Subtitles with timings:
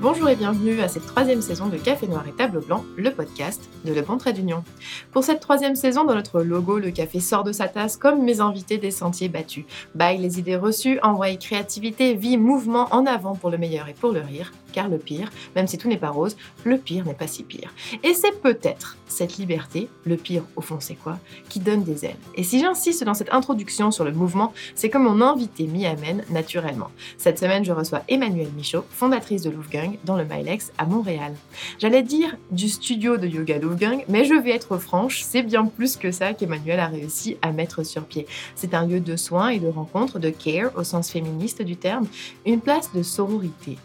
[0.00, 3.68] Bonjour et bienvenue à cette troisième saison de Café Noir et Table Blanc, le podcast
[3.84, 4.64] de Le Bon Trait d'Union.
[5.12, 8.40] Pour cette troisième saison, dans notre logo, le café sort de sa tasse comme mes
[8.40, 9.66] invités des sentiers battus.
[9.94, 14.12] Baille les idées reçues, envoie créativité, vie, mouvement en avant pour le meilleur et pour
[14.12, 14.52] le rire.
[14.72, 17.72] Car le pire, même si tout n'est pas rose, le pire n'est pas si pire.
[18.02, 21.18] Et c'est peut-être cette liberté, le pire au fond c'est quoi,
[21.48, 22.16] qui donne des ailes.
[22.34, 26.24] Et si j'insiste dans cette introduction sur le mouvement, c'est comme mon invité m'y amène
[26.30, 26.90] naturellement.
[27.18, 31.34] Cette semaine, je reçois Emmanuelle Michaud, fondatrice de Louvgang, dans le Milex à Montréal.
[31.78, 35.96] J'allais dire du studio de yoga Wolfgang, mais je vais être franche, c'est bien plus
[35.96, 38.26] que ça qu'Emmanuel a réussi à mettre sur pied.
[38.54, 42.06] C'est un lieu de soins et de rencontres, de care au sens féministe du terme,
[42.46, 43.78] une place de sororité,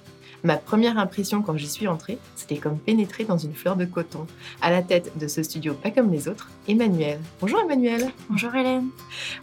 [0.45, 4.27] Ma première impression quand j'y suis entrée, c'était comme pénétrer dans une fleur de coton.
[4.61, 7.19] À la tête de ce studio pas comme les autres, Emmanuel.
[7.41, 8.11] Bonjour Emmanuel.
[8.29, 8.89] Bonjour Hélène.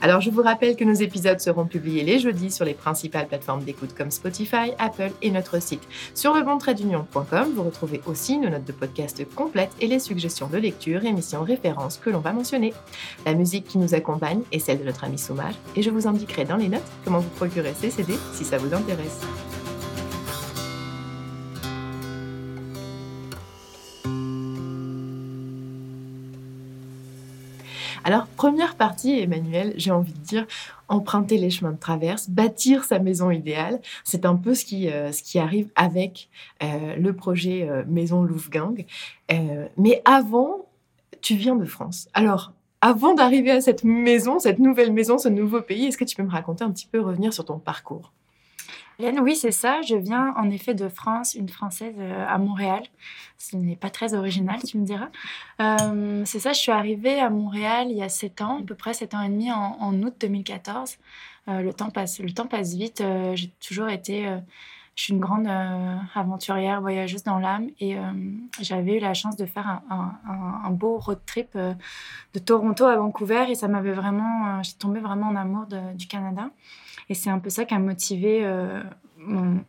[0.01, 3.65] Alors je vous rappelle que nos épisodes seront publiés les jeudis sur les principales plateformes
[3.65, 5.83] d'écoute comme Spotify, Apple et notre site.
[6.15, 11.05] Sur lebontradeunion.com, vous retrouvez aussi nos notes de podcast complètes et les suggestions de lecture,
[11.05, 12.75] émissions, références que l'on va mentionner.
[13.27, 16.45] La musique qui nous accompagne est celle de notre ami Soumage et je vous indiquerai
[16.45, 19.19] dans les notes comment vous procurer ces CD si ça vous intéresse.
[28.05, 30.47] Alors, première partie, Emmanuel, j'ai envie de dire,
[30.89, 33.81] emprunter les chemins de traverse, bâtir sa maison idéale.
[34.05, 36.29] C'est un peu ce qui, euh, ce qui arrive avec
[36.63, 38.85] euh, le projet euh, Maison Louvgang.
[39.79, 40.67] mais avant,
[41.21, 42.09] tu viens de France.
[42.13, 46.17] Alors, avant d'arriver à cette maison, cette nouvelle maison, ce nouveau pays, est-ce que tu
[46.17, 48.13] peux me raconter un petit peu, revenir sur ton parcours?
[49.21, 49.83] Oui, c'est ça.
[49.83, 52.83] Je viens en effet de France, une Française euh, à Montréal.
[53.39, 55.09] Ce n'est pas très original, tu me diras.
[55.61, 58.75] Euh, c'est ça, je suis arrivée à Montréal il y a 7 ans, à peu
[58.75, 60.97] près 7 ans et demi, en, août 2014.
[61.49, 63.03] Euh, le, temps passe, vite.
[63.35, 64.25] J'ai toujours été...
[64.95, 65.49] je suis une grande
[66.15, 67.97] aventurière, voyageuse dans l'âme et
[68.61, 73.57] j'avais eu la chance de faire un, beau road trip de Toronto à Vancouver et
[73.57, 76.51] ça m'avait vraiment, j'ai tombé vraiment en amour du Canada.
[77.09, 78.83] Et c'est un peu ça qui a motivé euh,
[79.19, 79.65] mon,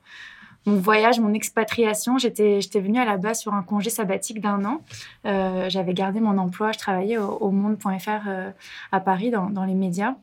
[0.65, 2.17] voyage, mon expatriation.
[2.17, 4.81] J'étais, j'étais venue à la base sur un congé sabbatique d'un an.
[5.25, 8.51] Euh, j'avais gardé mon emploi, je travaillais au, monde.fr euh,
[8.91, 10.15] à Paris dans, dans les médias.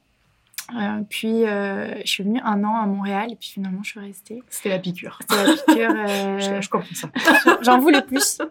[1.08, 4.42] puis je suis venue un an à Montréal et puis finalement je suis restée.
[4.48, 5.18] C'était la piqûre.
[5.20, 5.94] C'était la piqûre.
[6.38, 7.10] je, je, comprends ça.
[7.62, 8.40] J'en voulais plus.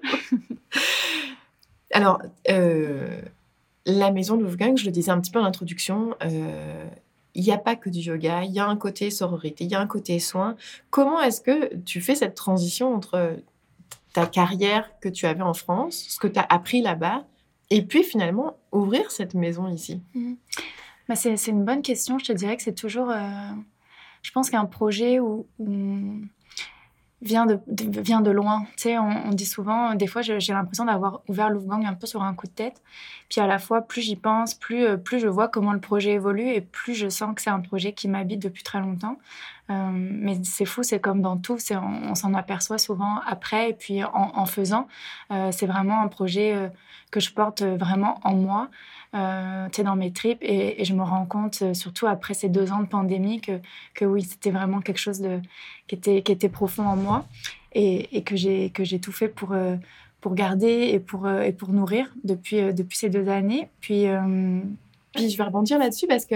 [1.91, 2.21] Alors,
[3.85, 6.15] la maison de Wolfgang, je le disais un petit peu en introduction,
[7.39, 9.75] il n'y a pas que du yoga, il y a un côté sororité, il y
[9.75, 10.57] a un côté soin.
[10.89, 13.37] Comment est-ce que tu fais cette transition entre
[14.13, 17.25] ta carrière que tu avais en France, ce que tu as appris là-bas,
[17.69, 20.01] et puis finalement ouvrir cette maison ici?
[20.13, 20.33] Mmh.
[21.07, 22.19] bah c'est, une bonne question.
[22.19, 23.51] Je te dirais que c'est toujours, euh,
[24.21, 25.47] je pense qu'un projet où
[27.21, 27.59] vient de,
[28.01, 28.65] vient de loin.
[28.77, 32.23] Tu sais, on, dit souvent, des fois, j'ai l'impression d'avoir ouvert Louvgang un peu sur
[32.23, 32.81] un coup de tête.
[33.29, 36.11] Puis à la fois, plus j'y pense, plus, euh, plus je vois comment le projet
[36.11, 39.17] évolue et plus je sens que c'est un projet qui m'habite depuis très longtemps.
[39.69, 44.03] Euh, mais c'est fou, c'est comme dans tout, on, s'en aperçoit souvent après et puis
[44.03, 44.87] en, faisant.
[45.31, 46.71] Euh, c'est vraiment un projet
[47.11, 48.69] que je porte vraiment en moi
[49.15, 50.39] euh, dans mes tripes.
[50.41, 54.23] Et, je me rends compte, euh, surtout après ces deux ans de pandémie, que, oui,
[54.23, 55.21] c'était vraiment quelque chose
[55.87, 57.25] qui, était, profond en moi
[57.73, 59.75] et, et que j'ai tout fait pour, euh,
[60.21, 63.69] pour garder et pour, euh, et pour nourrir depuis, depuis ces deux années.
[63.81, 64.05] Puis.
[65.13, 66.35] Puis je vais rebondir là-dessus parce que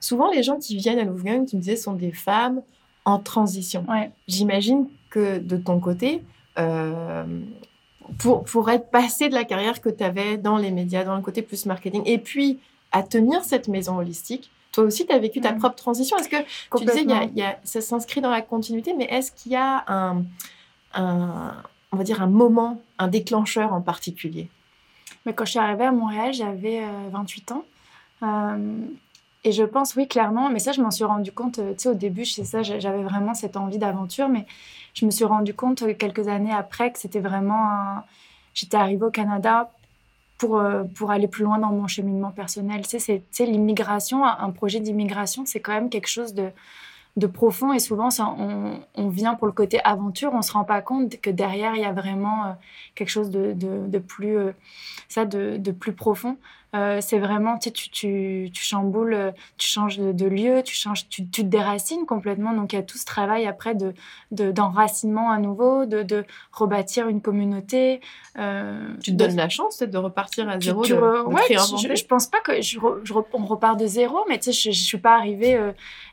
[0.00, 2.62] souvent les gens qui viennent à Louvgang, tu me disais, sont des femmes
[3.04, 3.84] en transition.
[3.88, 4.10] Ouais.
[4.28, 6.22] J'imagine que de ton côté,
[6.58, 7.24] euh,
[8.18, 11.22] pour, pour être passé de la carrière que tu avais dans les médias, dans le
[11.22, 12.58] côté plus marketing, et puis
[12.92, 15.58] à tenir cette maison holistique, toi aussi, tu as vécu ta mm.
[15.58, 16.16] propre transition.
[16.16, 16.36] Est-ce que
[16.76, 20.24] tu disais, y a, ça s'inscrit dans la continuité, mais est-ce qu'il y a un,
[20.94, 21.54] un,
[21.92, 24.48] on va dire, un moment, un déclencheur en particulier?
[25.26, 26.82] Mais Quand je suis arrivée à Montréal, j'avais
[27.12, 27.64] 28 euh, ans.
[28.24, 28.86] Euh,
[29.44, 31.88] et je pense, oui, clairement, mais ça, je m'en suis rendu compte, euh, tu sais,
[31.90, 34.46] au début, c'est ça, j'avais vraiment cette envie d'aventure, mais
[34.94, 38.04] je me suis rendu compte euh, quelques années après que c'était vraiment un...
[38.54, 39.72] J'étais arrivée au Canada
[40.38, 40.62] pour,
[40.94, 42.86] pour aller plus loin dans mon cheminement personnel.
[42.86, 46.50] Tu sais, l'immigration, un projet d'immigration, c'est quand même quelque chose de,
[47.16, 50.62] de profond et souvent ça, on, on, vient pour le côté aventure, on se rend
[50.62, 52.56] pas compte que derrière il y a vraiment
[52.94, 54.38] quelque chose de, de plus
[55.08, 56.36] ça de, de, plus profond.
[56.74, 61.08] Euh, c'est vraiment, tu, tu, tu, tu, chamboules, euh, tu changes de, lieu, tu, changes,
[61.08, 62.52] tu, te déracines complètement.
[62.52, 63.94] Donc, il y a tout ce travail après de,
[64.30, 68.00] d'enracinement à nouveau, de, de rebâtir une communauté.
[68.38, 72.26] Euh, tu te donnes la chance de repartir à zéro, de, ouais, je, je, pense
[72.26, 72.78] pas que je,
[73.32, 75.56] on repart de zéro, mais tu sais, je, je suis pas arrivée,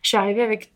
[0.03, 0.71] je suis arrivée avec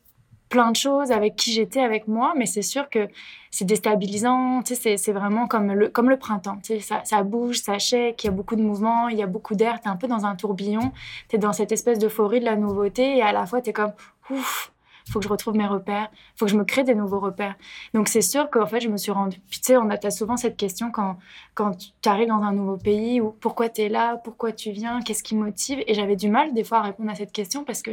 [0.56, 3.10] plein de choses avec qui j'étais, avec moi, mais c'est sûr que
[3.52, 4.62] c'est déstabilisant.
[4.63, 6.60] C'est vraiment comme le, comme le printemps.
[6.80, 9.54] Ça, ça bouge, ça shake, il y a beaucoup de mouvements, il y a beaucoup
[9.56, 9.81] d'air.
[9.81, 10.94] Tu es un peu dans un tourbillon.
[11.28, 13.74] Tu es dans cette espèce d'euphorie de la nouveauté et à la fois, tu es
[13.74, 13.92] comme
[14.30, 14.72] ouf,
[15.07, 17.19] il faut que je retrouve mes repères, il faut que je me crée des nouveaux
[17.19, 17.56] repères.
[17.94, 19.40] Donc c'est sûr qu'en fait, je me suis rendue.
[19.50, 21.18] tu sais, on a souvent cette question quand,
[21.54, 25.02] quand tu arrives dans un nouveau pays ou pourquoi tu es là, pourquoi tu viens,
[25.02, 25.84] qu'est-ce qui motive?
[25.88, 27.92] Et j'avais du mal des fois à répondre à cette question parce que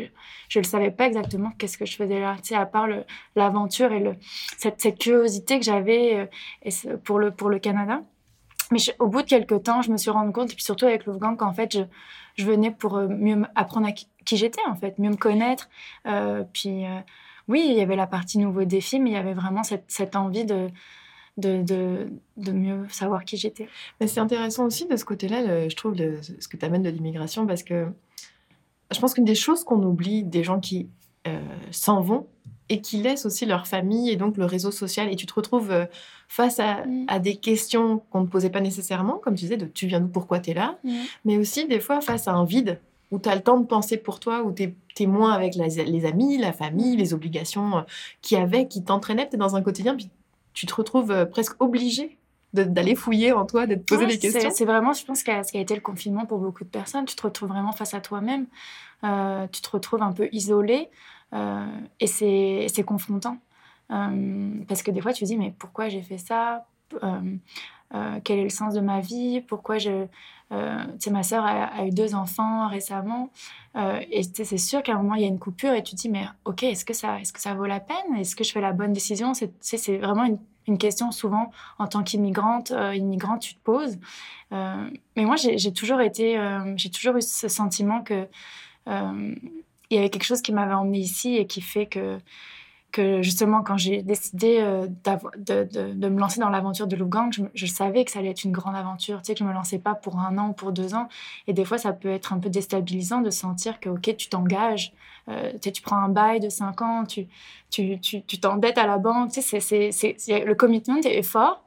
[0.49, 2.89] je ne savais pas exactement qu'est-ce que je faisais là, tu sais, à part
[3.37, 4.19] l'aventure et
[4.57, 6.29] cette, curiosité que j'avais
[6.67, 8.03] euh, pour, le, pour le Canada.
[8.71, 11.05] Mais au bout de quelques temps, je me suis rendu compte, et puis surtout avec
[11.05, 11.83] l'Oufgang, qu'en fait, je,
[12.37, 14.07] je venais pour euh, mieux apprendre à qui
[14.37, 15.69] j'étais, en fait, mieux me connaître.
[16.07, 17.01] Euh, puis, euh,
[17.49, 20.45] oui, il y avait la partie nouveau défi, mais il y avait vraiment cette, envie
[20.45, 20.69] de,
[21.37, 21.63] de,
[22.37, 23.69] de, mieux savoir qui j'étais.
[24.07, 27.63] C'est intéressant aussi de ce côté-là, je trouve, ce que tu amènes de l'immigration, parce
[27.63, 27.89] que
[28.93, 30.89] je pense qu'une des choses qu'on oublie des gens qui
[31.73, 32.29] s'en vont,
[32.69, 35.11] et qui laissent aussi leur famille et donc le réseau social.
[35.13, 35.87] Et tu te retrouves euh,
[36.29, 37.07] face à, mm.
[37.09, 40.09] à des questions qu'on ne posait pas nécessairement, comme tu disais, de tu viens d'où,
[40.09, 40.95] pourquoi tu es là, mm.
[41.25, 42.81] mais aussi des fois face à un vide
[43.11, 46.07] où tu as le temps de penser pour toi, où tu es, moins avec les
[46.07, 47.83] amis, la famille, les obligations euh,
[48.23, 50.09] qui avaient, qui t'entraînaient peut-être dans un quotidien, puis
[50.55, 52.19] tu te retrouves euh, presque obligé
[52.55, 54.51] d'aller fouiller en toi, de te poser des questions.
[54.53, 57.07] C'est vraiment, je pense, ce qui a été le confinement pour beaucoup de personnes.
[57.07, 58.45] Tu te retrouves vraiment face à toi-même.
[59.03, 60.91] tu te retrouves un peu isolé.
[61.35, 61.67] Euh,
[62.01, 63.39] et c'est confrontant.
[63.91, 66.67] Euh, parce que des fois, tu te dis, mais pourquoi j'ai fait ça?
[67.03, 69.41] Euh, Quel est le sens de ma vie?
[69.41, 70.07] Pourquoi je...
[70.51, 70.57] tu
[70.99, 73.31] sais, ma sœur a, eu deux enfants récemment?
[73.75, 76.09] et c'est sûr qu'à un moment, il y a une coupure et tu te dis,
[76.09, 78.17] mais ok, est-ce que, ça, est -ce que ça vaut la peine?
[78.19, 79.33] Est-ce que je fais la bonne décision?
[79.35, 83.99] C'est vraiment une, une, question souvent en tant qu'immigrante, immigrante, tu te poses.
[84.51, 86.27] mais moi, j'ai toujours été,
[86.77, 88.27] j'ai toujours eu ce sentiment que
[89.93, 92.19] il y avait quelque chose qui m'avait emmené ici et qui fait que,
[92.93, 94.87] que justement, quand j'ai décidé euh,
[95.37, 98.53] de, me lancer dans l'aventure de Lugang, je, je, savais que ça allait être une
[98.53, 99.21] grande aventure.
[99.21, 101.09] Tu sais, que je ne me lançais pas pour un an ou pour deux ans.
[101.47, 104.95] Et des fois, ça peut être un peu déstabilisant de sentir que, OK, tu t'engages,
[105.29, 107.27] euh, tu, tu prends un bail de cinq ans, tu
[107.71, 109.33] t'endettes tu, tu, à la banque.
[109.33, 111.65] Tu sais, c'est, c'est, le commitment est fort.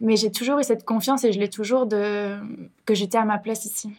[0.00, 2.38] Mais j'ai toujours eu cette confiance et je l'ai toujours de,
[2.86, 3.92] que j'étais à ma place ici.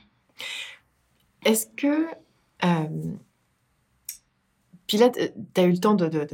[1.44, 2.07] Est-ce que.
[2.63, 2.88] Euh,
[4.92, 5.22] puis là, tu
[5.56, 6.28] as eu le temps de, de,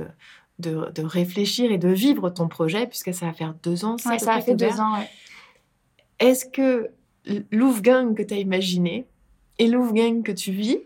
[0.58, 4.00] de, de, réfléchir et de vivre ton projet, puisque ça va faire deux ans.
[4.00, 5.08] Ça, ça a fait deux ans, ouais.
[6.18, 6.90] Est-ce que
[7.52, 9.06] l'Oufgang que tu as imaginé
[9.60, 10.80] et l'Oufgang que tu vis,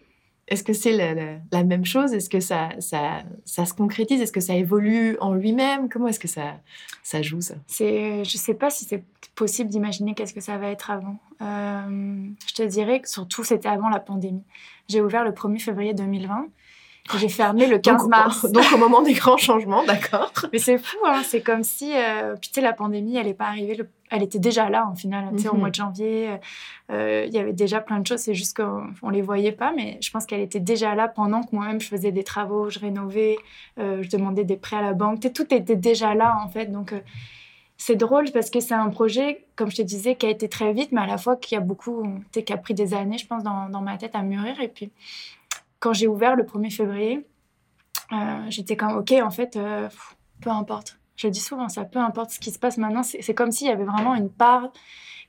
[0.50, 2.12] est-ce que c'est la, la, même chose?
[2.14, 4.20] Est-ce que ça, ça, ça, se concrétise?
[4.20, 5.88] Est-ce que ça évolue en lui-même?
[5.88, 6.60] Comment est-ce que ça,
[7.04, 7.56] ça joue, ça?
[7.70, 11.18] Je ne sais pas si c'est possible d'imaginer qu'est-ce que ça va être avant.
[11.42, 14.44] Euh, je te dirais que surtout, c'était avant la pandémie.
[14.90, 16.50] J'ai ouvert le 1er février 2020
[17.18, 18.46] j'ai fermé le 15 mars.
[18.52, 20.32] Donc au moment des grands changements, d'accord.
[20.54, 23.34] Mais c'est fou, hein, c'est comme si, euh, puis tu sais, la pandémie, elle n'est
[23.34, 23.78] pas arrivée,
[24.10, 25.60] elle était déjà là en final, tu sais, au mhm.
[25.60, 26.38] mois de janvier, euh,
[26.92, 29.74] euh, il y avait déjà plein de choses, c'est juste qu'on ne les voyait pas,
[29.76, 32.80] mais je pense qu'elle était déjà là pendant que moi-même je faisais des travaux, je
[32.80, 33.38] rénovais,
[33.78, 36.94] je demandais des prêts à la banque, tout était déjà là en fait, donc
[37.78, 40.72] c'est drôle parce que c'est un projet, comme je te disais, qui a été très
[40.72, 43.42] vite, mais à la fois qui a beaucoup, qui a pris des années, je pense,
[43.42, 44.92] dans, dans ma tête à mûrir, et puis
[45.82, 47.28] quand j'ai ouvert le 1er février,
[48.14, 49.90] euh, j'étais comme, OK, en fait, euh,
[50.42, 51.00] peu importe.
[51.18, 53.04] Je dis souvent ça, peu importe ce qui se passe maintenant.
[53.04, 54.72] C'est comme s'il y avait vraiment une part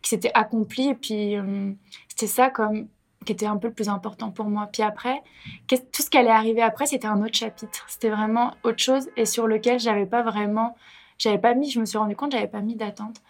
[0.02, 0.90] qui s'était accomplie.
[0.90, 1.73] Et puis, euh,
[2.09, 2.87] c'était ça comme
[3.25, 4.68] qui était un peu le plus important pour moi.
[4.73, 5.23] Puis après,
[5.68, 7.85] tout ce qui allait arriver après, c'était un autre chapitre.
[7.88, 10.76] C'était vraiment autre chose et sur lequel j'avais pas vraiment,
[11.18, 13.23] j'avais pas mis, je me suis rendu compte, j'avais pas mis d'attente.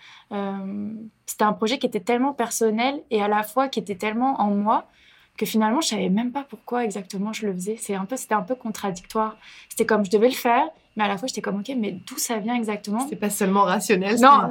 [1.26, 4.50] c'était un projet qui était tellement personnel et à la fois qui était tellement en
[4.50, 4.88] moi
[5.36, 7.76] que finalement je savais même pas pourquoi exactement je le faisais.
[7.78, 9.36] C'est un peu, c'était un peu contradictoire.
[9.68, 12.18] C'était comme je devais le faire, mais à la fois j'étais comme ok, mais d'où
[12.18, 13.06] ça vient exactement?
[13.08, 14.20] C'est pas seulement rationnel.
[14.20, 14.50] Non,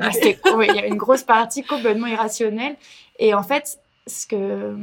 [0.62, 2.76] il y a une grosse partie complètement irrationnelle.
[3.20, 4.76] Et en fait, ce que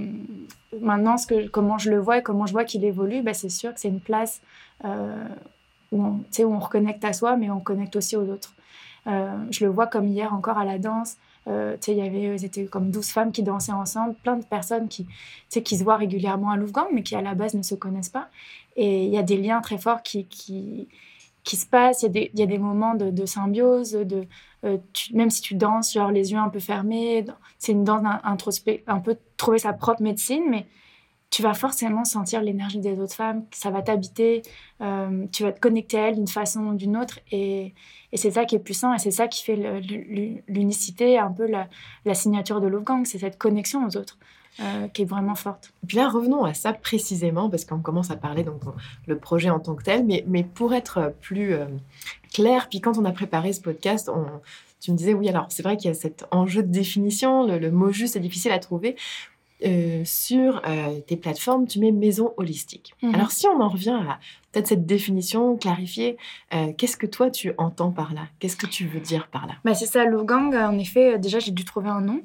[0.80, 3.48] maintenant, ce que comment je le vois et comment je vois qu'il évolue, bah, c'est
[3.48, 4.40] sûr que c'est une place
[4.84, 5.24] euh,
[5.90, 8.54] où on, où on reconnecte à soi, mais on connecte aussi aux autres.
[9.06, 11.16] Euh, je le vois comme hier encore à la danse.
[11.48, 15.06] Euh, il y avait, étaient comme 12 femmes qui dansaient ensemble, plein de personnes qui,
[15.48, 18.28] qui se voient régulièrement à Louvgang, mais qui à la base ne se connaissent pas.
[18.76, 20.88] Et il y a des liens très forts qui, qui,
[21.44, 24.26] qui se passent, il y, y, a des moments de, de symbiose, de,
[24.64, 24.76] euh,
[25.12, 27.24] même si tu danses, genre les yeux un peu fermés,
[27.58, 30.66] c'est une danse introspect, un peu trouver sa propre médecine, mais
[31.30, 34.42] tu vas forcément sentir l'énergie des autres femmes, ça va t'habiter,
[34.80, 37.20] euh, tu vas te connecter à elles d'une façon ou d'une autre.
[37.30, 37.74] Et,
[38.14, 39.82] c'est ça qui est puissant et c'est ça qui fait
[40.48, 44.16] l'unicité, un peu la, signature de Wolfgang, c'est cette connexion aux autres.
[44.94, 45.72] qui est vraiment forte.
[45.84, 48.62] Et puis là, revenons à ça précisément, parce qu'on commence à parler donc
[49.06, 51.54] le projet en tant que tel, mais, pour être plus
[52.32, 54.10] clair, puis quand on a préparé ce podcast,
[54.80, 57.70] tu me disais, oui, alors c'est vrai qu'il y a cet enjeu de définition, le,
[57.70, 58.96] mot juste est difficile à trouver.
[59.64, 62.94] Euh, sur euh, tes plateformes, tu mets maison holistique.
[63.02, 63.14] Mhm.
[63.14, 64.20] Alors si on en revient à
[64.52, 66.16] peut-être cette définition, clarifier,
[66.54, 68.28] euh, qu'est-ce que toi tu entends par là?
[68.38, 69.54] Qu'est-ce que tu veux dire par là?
[69.64, 72.22] Bah, C'est ça, Gang, en effet, déjà j'ai dû trouver un nom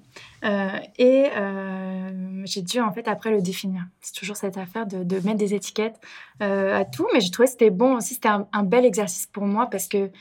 [1.00, 1.30] et
[2.46, 3.84] j'ai dû en fait après le définir.
[4.02, 6.00] C'est toujours cette affaire de, mettre des étiquettes
[6.40, 9.46] à tout, mais j'ai trouvé que c'était bon aussi, c'était un, un, bel exercice pour
[9.46, 10.12] moi parce que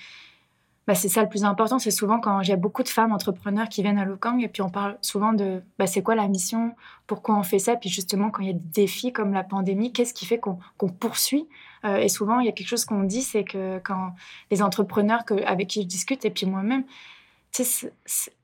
[0.86, 1.78] bah, c'est ça le plus important.
[1.78, 4.70] C'est souvent quand j'ai beaucoup de femmes entrepreneurs qui viennent à Lokang et puis on
[4.70, 6.74] parle souvent de bah, c'est quoi la mission,
[7.06, 7.76] pourquoi on fait ça.
[7.76, 10.88] Puis justement, quand il y a des défis comme la pandémie, qu'est-ce qui fait qu'on
[10.88, 11.48] poursuit?
[11.84, 14.14] Euh, Et souvent, il y a quelque chose qu'on dit c'est que quand
[14.50, 16.84] les entrepreneurs avec qui je discute et puis moi-même,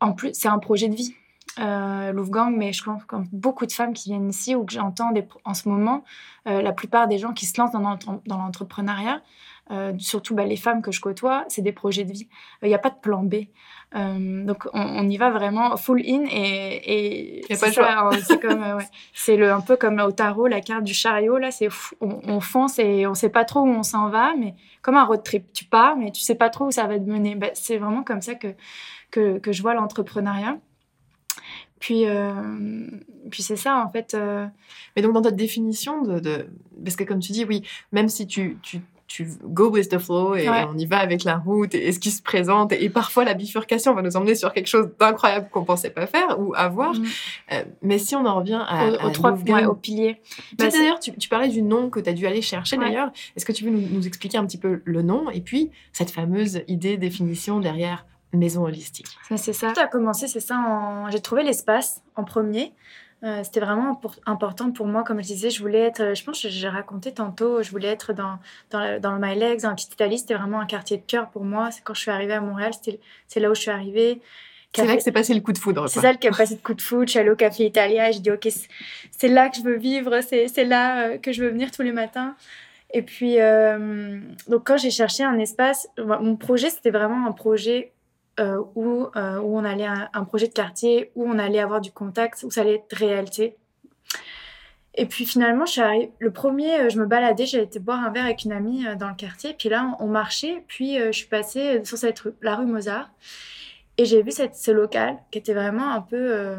[0.00, 1.14] en plus, c'est un projet de vie.
[1.58, 2.12] Euh,
[2.56, 5.12] mais je pense comme beaucoup de femmes qui viennent ici ou que j'entends
[5.44, 6.04] en ce moment,
[6.46, 9.20] euh, la plupart des gens qui se lancent dans l'entrepreneuriat,
[9.70, 12.28] euh, surtout bah, les femmes que je côtoie, c'est des projets de vie.
[12.62, 13.34] Il n'y a pas de plan B.
[13.94, 18.78] Euh, donc on, y va vraiment full in et, et c'est hein, c'est comme euh,
[19.14, 21.68] c'est le un peu comme au tarot la carte du chariot là c'est
[22.02, 25.22] on, fonce et on sait pas trop où on s'en va mais comme un road
[25.22, 27.78] trip tu pars mais tu sais pas trop où ça va te mener bah, c'est
[27.78, 28.48] vraiment comme ça que
[29.10, 30.58] que, que je vois l'entrepreneuriat
[31.80, 32.06] puis,
[33.30, 34.16] puis c'est ça, en fait.
[34.96, 36.48] Mais donc, dans ta définition de, de,
[36.82, 40.34] Parce que, comme tu dis, oui, même si tu, tu tu go with the flow
[40.34, 42.72] et on y va avec la route et, ce qui se présente.
[42.72, 46.38] Et, parfois, la bifurcation va nous emmener sur quelque chose d'incroyable qu'on pensait pas faire
[46.38, 46.92] ou avoir.
[46.94, 47.04] Mm.
[47.52, 50.20] Euh, mais si on en revient à, au, trois ouais, au pilier.
[50.58, 53.10] Bah, d'ailleurs, tu, tu, parlais du nom que tu as dû aller chercher d'ailleurs.
[53.34, 56.62] Est-ce que tu veux nous, expliquer un petit peu le nom et puis cette fameuse
[56.68, 59.08] idée, définition derrière maison holistique?
[59.36, 59.74] C'est ça.
[59.74, 61.06] Ça a commencé, c'est ça.
[61.10, 62.74] J'ai trouvé l'espace en premier.
[63.24, 66.48] Euh, c'était vraiment important pour moi, comme je disais, je voulais être, je pense que
[66.48, 68.38] j'ai raconté tantôt, je voulais être dans,
[68.70, 71.02] dans, le, dans le My Legs, dans la petite Italie, c'était vraiment un quartier de
[71.02, 71.70] cœur pour moi.
[71.72, 72.72] C'est quand je suis arrivée à Montréal,
[73.26, 74.20] c'est là où je suis arrivée.
[74.72, 75.88] C'est là que c'est passé le coup de foudre.
[75.88, 77.06] C'est ça qui a passé le coup de foudre.
[77.06, 78.46] Je suis allée au Café Italia et j'ai dit, OK,
[79.10, 81.92] c'est là que je veux vivre, c'est là euh, que je veux venir tous les
[81.92, 82.36] matins.
[82.92, 87.92] Et puis, euh, donc quand j'ai cherché un espace, mon projet, c'était vraiment un projet
[88.38, 91.80] euh, où, euh, où on allait un, un, projet de quartier, où on allait avoir
[91.80, 93.56] du contact, où ça allait être réalité.
[94.94, 98.10] Et puis finalement, je suis le premier, euh, je me baladais, j'allais été boire un
[98.10, 101.84] verre avec une amie dans le quartier, puis là, on, marchait, puis je suis passée
[101.84, 103.10] sur cette rue, la rue Mozart,
[103.96, 106.56] et j'ai vu cette, ce local qui était vraiment un peu,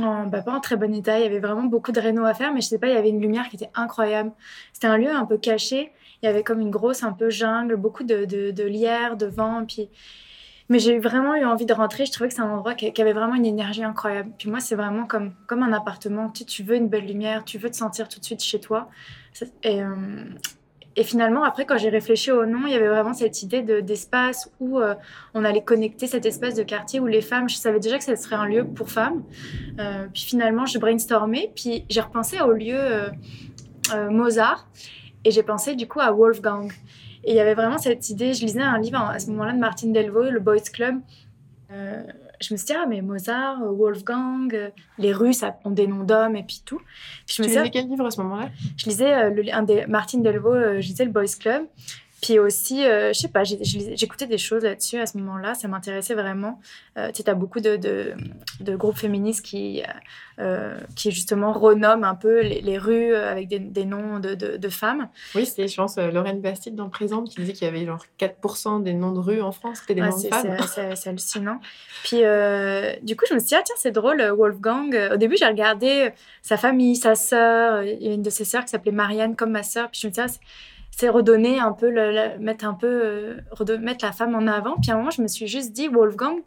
[0.00, 2.34] en, bah, pas en très bon état, il y avait vraiment beaucoup de réno à
[2.34, 4.30] faire, mais je sais pas, il y avait une lumière qui était incroyable.
[4.72, 5.92] C'était un lieu un peu caché,
[6.22, 9.26] il y avait comme une grosse un peu jungle, beaucoup de, de, de lierre, de
[9.26, 9.90] vent, puis
[10.68, 12.04] mais j'ai vraiment eu envie de rentrer.
[12.04, 14.30] Je trouvais que c'est un endroit qui, avait vraiment une énergie incroyable.
[14.38, 16.30] Puis moi, c'est vraiment comme, comme un appartement.
[16.30, 18.88] Tu, veux une belle lumière, tu veux te sentir tout de suite chez toi.
[19.62, 20.24] Et, euh,
[20.96, 24.50] et finalement, après, quand j'ai réfléchi au nom, il y avait vraiment cette idée d'espace
[24.60, 24.94] où euh,
[25.32, 28.16] on allait connecter cet espace de quartier où les femmes, je savais déjà que ça
[28.16, 29.22] serait un lieu pour femmes.
[29.78, 32.78] Euh, puis finalement, je brainstormais, puis j'ai repensé au lieu
[34.10, 34.68] Mozart,
[35.24, 36.70] et j'ai pensé du coup à Wolfgang.
[37.24, 39.58] Et il y avait vraiment cette idée, je lisais un livre à ce moment-là de
[39.58, 40.96] Martine Delvaux, Le Boys Club.
[41.70, 42.02] Euh,
[42.40, 46.36] je me suis dit, ah, mais Mozart, Wolfgang, euh, les Russes ont des noms d'hommes
[46.36, 46.80] et puis tout.
[47.26, 48.48] je tu lisais quel livre à ce moment-là?
[48.76, 51.66] Je lisais euh, le, un des Martine Delvaux, je lisais Le Boys Club.
[52.20, 56.14] Puis aussi, euh, je sais pas, j'écoutais des choses là-dessus à ce moment-là, ça m'intéressait
[56.14, 56.60] vraiment.
[56.96, 58.14] Euh, tu sais, as beaucoup de, de,
[58.60, 59.82] de, groupes féministes qui,
[60.40, 65.08] euh, qui justement renomment un peu les, rues avec des, des noms de, de, femmes.
[65.36, 68.82] Oui, c'était, je pense, Lorraine Bastide dans Présente qui disait qu'il y avait genre 4%
[68.82, 70.56] des noms de rues en France, c'était des noms de femmes.
[70.96, 71.60] C'est hallucinant.
[72.02, 72.18] Puis
[73.02, 74.96] du coup, je me suis dit, ah tiens, c'est drôle, Wolfgang.
[75.12, 76.10] Au début, j'ai regardé
[76.42, 79.52] sa famille, sa sœur, il y a une de ses sœurs qui s'appelait Marianne comme
[79.52, 79.88] ma sœur.
[79.90, 80.44] Puis je me suis dit, ah,
[80.98, 84.74] c'est redonner un peu, le, mettre un peu, euh, mettre la femme en avant.
[84.80, 86.42] Puis à un moment, je me suis juste dit, Wolfgang,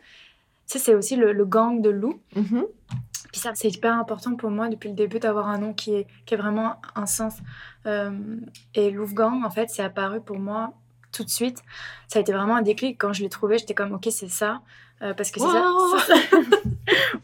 [0.65, 2.19] c'est aussi le, gang de loup.
[2.35, 2.65] Mm-hmm.
[3.31, 6.07] Puis ça, c'est hyper important pour moi depuis le début d'avoir un nom qui est,
[6.25, 7.35] qui est vraiment un sens.
[7.85, 8.11] Euh,
[8.75, 10.73] et Wolfgang, en fait, c'est apparu pour moi
[11.13, 11.63] tout de suite.
[12.09, 12.97] Ça a été vraiment un déclic.
[12.99, 14.61] Quand je l'ai trouvé, j'étais comme, ok, c'est ça.
[15.01, 16.15] Euh, parce que c'est ça.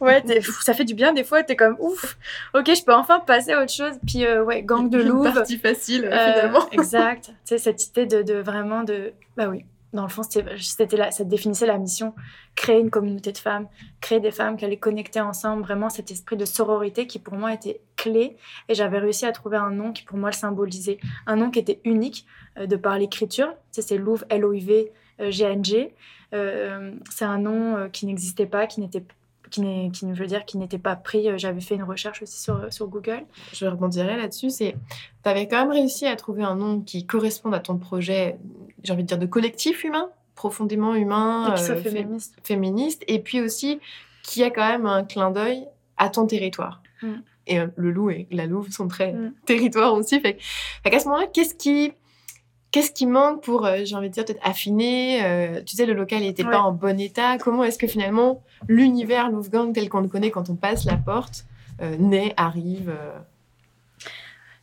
[0.00, 0.22] ouais,
[0.62, 1.42] ça fait du bien des fois.
[1.42, 2.18] T'es comme ouf.
[2.54, 3.94] Ok, je peux enfin passer à autre chose.
[4.06, 5.22] Puis euh, ouais, gang de loup.
[5.22, 6.68] Partie facile euh, finalement.
[6.72, 7.26] exact.
[7.26, 9.64] Tu sais cette idée de, de, vraiment de bah oui.
[9.94, 12.12] Dans le fond, c'était là, ça définissait la mission
[12.54, 13.68] créer une communauté de femmes,
[14.02, 17.54] créer des femmes qui allaient connecter ensemble, vraiment cet esprit de sororité qui pour moi
[17.54, 18.36] était clé.
[18.68, 21.60] Et j'avais réussi à trouver un nom qui pour moi le symbolisait, un nom qui
[21.60, 22.26] était unique
[22.60, 23.48] de par l'écriture.
[23.72, 25.94] Tu sais, c'est Louvre, L-O-I-V, G-N-G.
[26.34, 29.02] Euh, c'est un nom euh, qui n'existait pas, qui n'était
[29.50, 31.26] qui, qui veut dire qui n'était pas pris.
[31.38, 33.24] J'avais fait une recherche aussi sur, sur Google.
[33.54, 34.50] Je rebondirai là-dessus.
[34.50, 34.76] C'est,
[35.22, 38.38] tu avais quand même réussi à trouver un nom qui corresponde à ton projet,
[38.82, 42.34] j'ai envie de dire, de collectif humain, profondément humain, et féministe.
[42.44, 43.80] féministe, et puis aussi
[44.22, 46.82] qui a quand même un clin d'œil à ton territoire.
[47.02, 47.12] Mm.
[47.46, 49.32] Et le loup et la louve sont très mm.
[49.46, 50.20] territoires aussi.
[50.20, 50.36] Fait,
[50.82, 51.94] fait qu'à ce moment-là, qu'est-ce qui
[52.70, 55.94] Qu'est-ce qui manque pour, euh, j'ai envie de dire, peut-être affiner euh, Tu sais, le
[55.94, 57.38] local n'était pas en bon état.
[57.38, 61.44] Comment est-ce que finalement l'univers Louvgang tel qu'on le connaît quand on passe la porte
[61.80, 62.94] euh, naît, arrive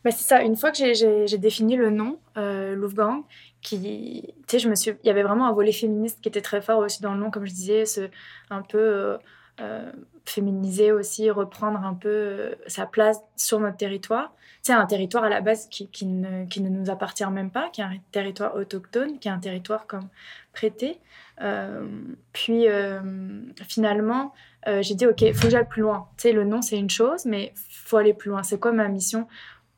[0.04, 0.42] bah, C'est ça.
[0.42, 3.24] Une fois que j'ai défini le nom, Louvgang,
[3.60, 6.42] qui, tu sais, je me suis, il y avait vraiment un volet féministe qui était
[6.42, 8.08] très fort aussi dans le nom, comme je disais, ce,
[8.50, 9.18] un peu
[9.60, 9.90] euh,
[10.30, 14.34] féminiser aussi, reprendre un peu euh, sa place sur notre territoire.
[14.62, 17.70] C'est un territoire à la base qui, qui, ne, qui, ne, nous appartient même pas,
[17.70, 20.08] qui est un territoire autochtone, qui est un territoire comme
[20.52, 20.98] prêté.
[21.40, 21.86] Euh,
[22.32, 22.66] puis
[23.68, 24.32] finalement,
[24.80, 26.08] j'ai dit, OK, il faut que j'aille plus loin.
[26.18, 28.42] Tu le nom, c'est une chose, mais faut aller plus loin.
[28.42, 29.28] C'est quoi ma mission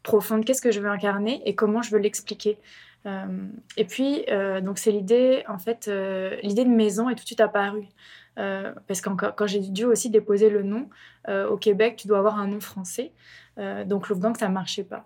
[0.02, 0.46] profonde?
[0.46, 2.58] Qu'est-ce que je veux incarner et comment je veux l'expliquer?
[3.76, 4.24] Et puis,
[4.62, 5.90] donc c'est l'idée, en fait,
[6.42, 7.88] l'idée de maison est tout de suite apparue.
[8.38, 10.88] Euh, parce que quand j'ai dû aussi déposer le nom,
[11.28, 13.12] euh, au Québec, tu dois avoir un nom français.
[13.58, 15.04] Euh, donc Louvgang, ça ne marchait pas.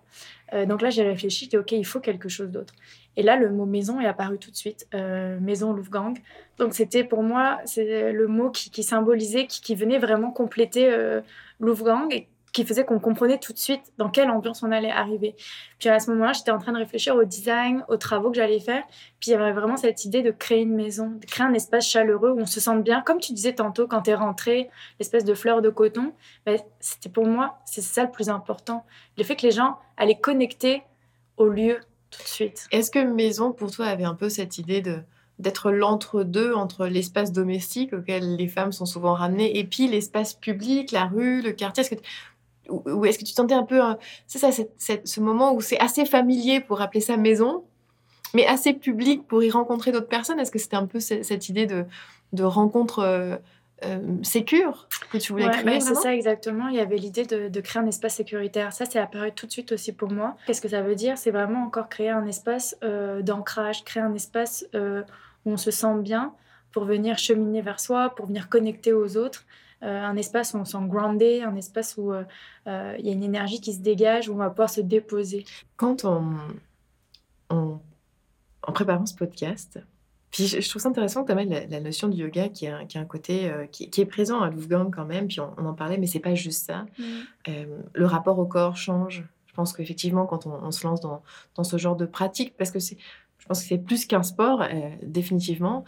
[0.67, 2.75] donc là, j'ai réfléchi, j'ai OK, il faut quelque chose d'autre.
[3.15, 4.87] Et là, le mot maison est apparu tout de suite,
[5.41, 6.13] maison Louvgang.
[6.59, 10.85] Donc c'était pour moi, c'est le mot qui, symbolisait, qui, venait vraiment compléter
[11.59, 15.35] Louvgang et qui faisait qu'on comprenait tout de suite dans quelle ambiance on allait arriver.
[15.79, 18.59] Puis à ce moment-là, j'étais en train de réfléchir au design, aux travaux que j'allais
[18.59, 18.83] faire.
[19.19, 21.87] Puis il y avait vraiment cette idée de créer une maison, de créer un espace
[21.87, 23.01] chaleureux où on se sente bien.
[23.01, 24.69] Comme tu disais tantôt, quand tu es rentré,
[24.99, 26.13] l'espèce de fleur de coton,
[26.45, 28.85] ben, c'était pour moi, c'est ça le plus important.
[29.17, 30.83] Le fait que les gens allaient connecter
[31.37, 31.79] au lieu
[32.11, 32.67] tout de suite.
[32.71, 34.99] Est-ce que maison, pour toi, avait un peu cette idée de
[35.39, 40.91] d'être l'entre-deux entre l'espace domestique auquel les femmes sont souvent ramenées et puis l'espace public,
[40.91, 41.81] la rue, le quartier?
[41.81, 42.01] Est-ce que
[42.69, 43.81] ou, est-ce que tu sentais un peu,
[44.27, 47.63] c'est ça, ce moment où c'est assez familier pour appeler ça maison,
[48.33, 50.39] mais assez public pour y rencontrer d'autres personnes?
[50.39, 51.85] Est-ce que c'était un peu cette, idée de,
[52.31, 53.35] de rencontre euh,
[53.85, 56.69] euh, sécure que tu voulais créer C'est ça exactement.
[56.69, 58.73] Il y avait l'idée de, de, créer un espace sécuritaire.
[58.73, 60.35] Ça, c'est apparu tout de suite aussi pour moi.
[60.47, 61.17] Qu'est-ce que ça veut dire?
[61.17, 65.99] C'est vraiment encore créer un espace euh, d'ancrage, créer un espace où on se sent
[65.99, 66.33] bien
[66.71, 69.45] pour venir cheminer vers soi, pour venir connecter aux autres.
[69.83, 72.23] Euh, un espace où on sent groundé, un espace où euh,
[72.67, 75.45] euh, il y a une énergie qui se dégage, où on va pouvoir se déposer.
[75.75, 76.37] Quand on,
[77.49, 79.79] en préparant ce podcast,
[80.31, 82.97] puis je, trouve ça intéressant que tu amènes la, notion du yoga qui a, qui
[82.97, 86.07] a un côté qui, est présent à Louvgang quand même, puis on, en parlait, mais
[86.07, 86.85] c'est pas juste ça.
[86.97, 87.65] Mm.
[87.93, 89.25] le rapport au corps change.
[89.45, 91.21] Je pense qu'effectivement, quand on, se lance dans,
[91.55, 92.97] dans, ce genre de pratique, parce que c'est,
[93.37, 94.63] je pense que c'est plus qu'un sport,
[95.03, 95.85] définitivement,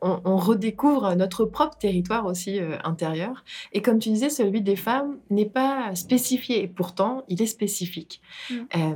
[0.00, 3.44] on, redécouvre notre propre territoire aussi euh, intérieur.
[3.72, 8.20] Et comme tu disais, celui des femmes n'est pas spécifié, et pourtant, il est spécifique.
[8.50, 8.54] Mm.
[8.76, 8.94] Euh,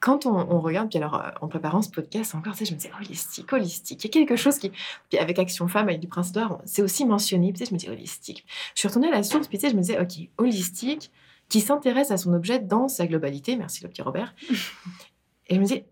[0.00, 2.78] quand on, regarde, puis alors euh, en préparant ce podcast, encore, tu sais, je me
[2.78, 4.02] disais holistique, holistique.
[4.02, 4.72] Il y a quelque chose qui,
[5.10, 7.52] puis avec Action Femme, avec du Prince d'Or, c'est aussi mentionné.
[7.52, 8.46] Puis, je me dis holistique.
[8.74, 11.10] Je suis retournée à la source, puis tu sais, je me disais, ok, holistique,
[11.50, 13.56] qui s'intéresse à son objet dans sa globalité.
[13.56, 14.34] Merci le petit Robert.
[15.48, 15.82] Et je me dis,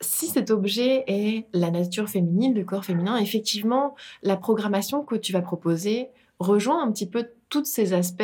[0.00, 5.32] si cet objet est la nature féminine, le corps féminin, effectivement, la programmation que tu
[5.32, 6.08] vas proposer
[6.38, 8.22] rejoint un petit peu tous ces aspects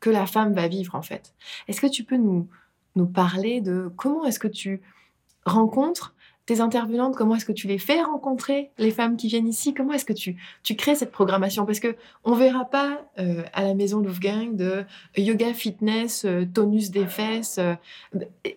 [0.00, 1.34] que la femme va vivre en fait.
[1.68, 2.48] Est-ce que tu peux nous,
[2.96, 4.82] nous parler de comment est-ce que tu
[5.44, 6.14] rencontres
[6.48, 9.74] tes intervenantes, comment est-ce que tu les fais rencontrer les femmes qui viennent ici?
[9.74, 11.66] Comment est-ce que tu, tu crées cette programmation?
[11.66, 14.82] Parce que on verra pas euh, à la maison Louvgang de
[15.18, 17.58] yoga fitness, euh, tonus des fesses.
[17.58, 17.74] Euh,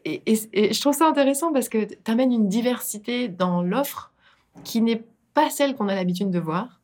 [0.06, 4.14] et, je trouve ça intéressant parce que tu amènes une diversité dans l'offre
[4.64, 6.80] qui n'est pas celle qu'on a l'habitude de voir.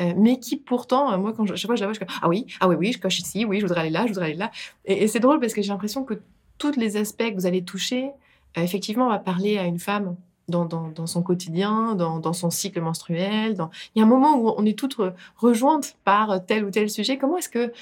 [0.00, 2.66] mais qui pourtant, moi, quand je, chaque fois je la vois, je Ah oui, ah
[2.66, 4.50] oui, oui, je coche ici, oui, je voudrais aller là, je voudrais aller là.
[4.86, 6.14] Et, c'est drôle parce que j'ai l'impression que
[6.58, 8.10] tous les aspects que vous allez toucher,
[8.56, 10.16] effectivement, on va parler à une femme
[10.52, 13.56] dans, son quotidien, dans, son cycle menstruel.
[13.94, 14.96] Il y a un moment où on est toutes
[15.36, 17.18] rejointes par tel ou tel sujet.
[17.18, 17.72] Comment est-ce que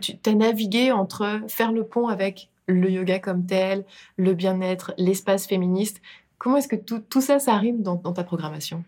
[0.00, 3.84] tu as navigué entre faire le pont avec le yoga comme tel,
[4.16, 6.00] le bien-être, l'espace féministe?
[6.38, 8.84] Comment est-ce que tout, ça, ça rime dans, ta programmation?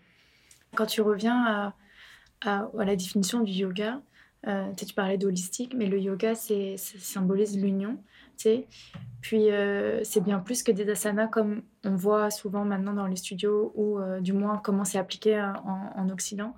[0.75, 1.73] Quand tu reviens
[2.45, 4.01] à, la définition du yoga,
[4.47, 7.97] euh, tu parlais d'holistique, mais le yoga, c'est, symbolise l'union.
[9.21, 13.15] Puis euh, c'est bien plus que des asanas comme on voit souvent maintenant dans les
[13.15, 15.53] studios ou euh, du moins comment c'est appliqué euh,
[15.95, 16.53] en, Occident.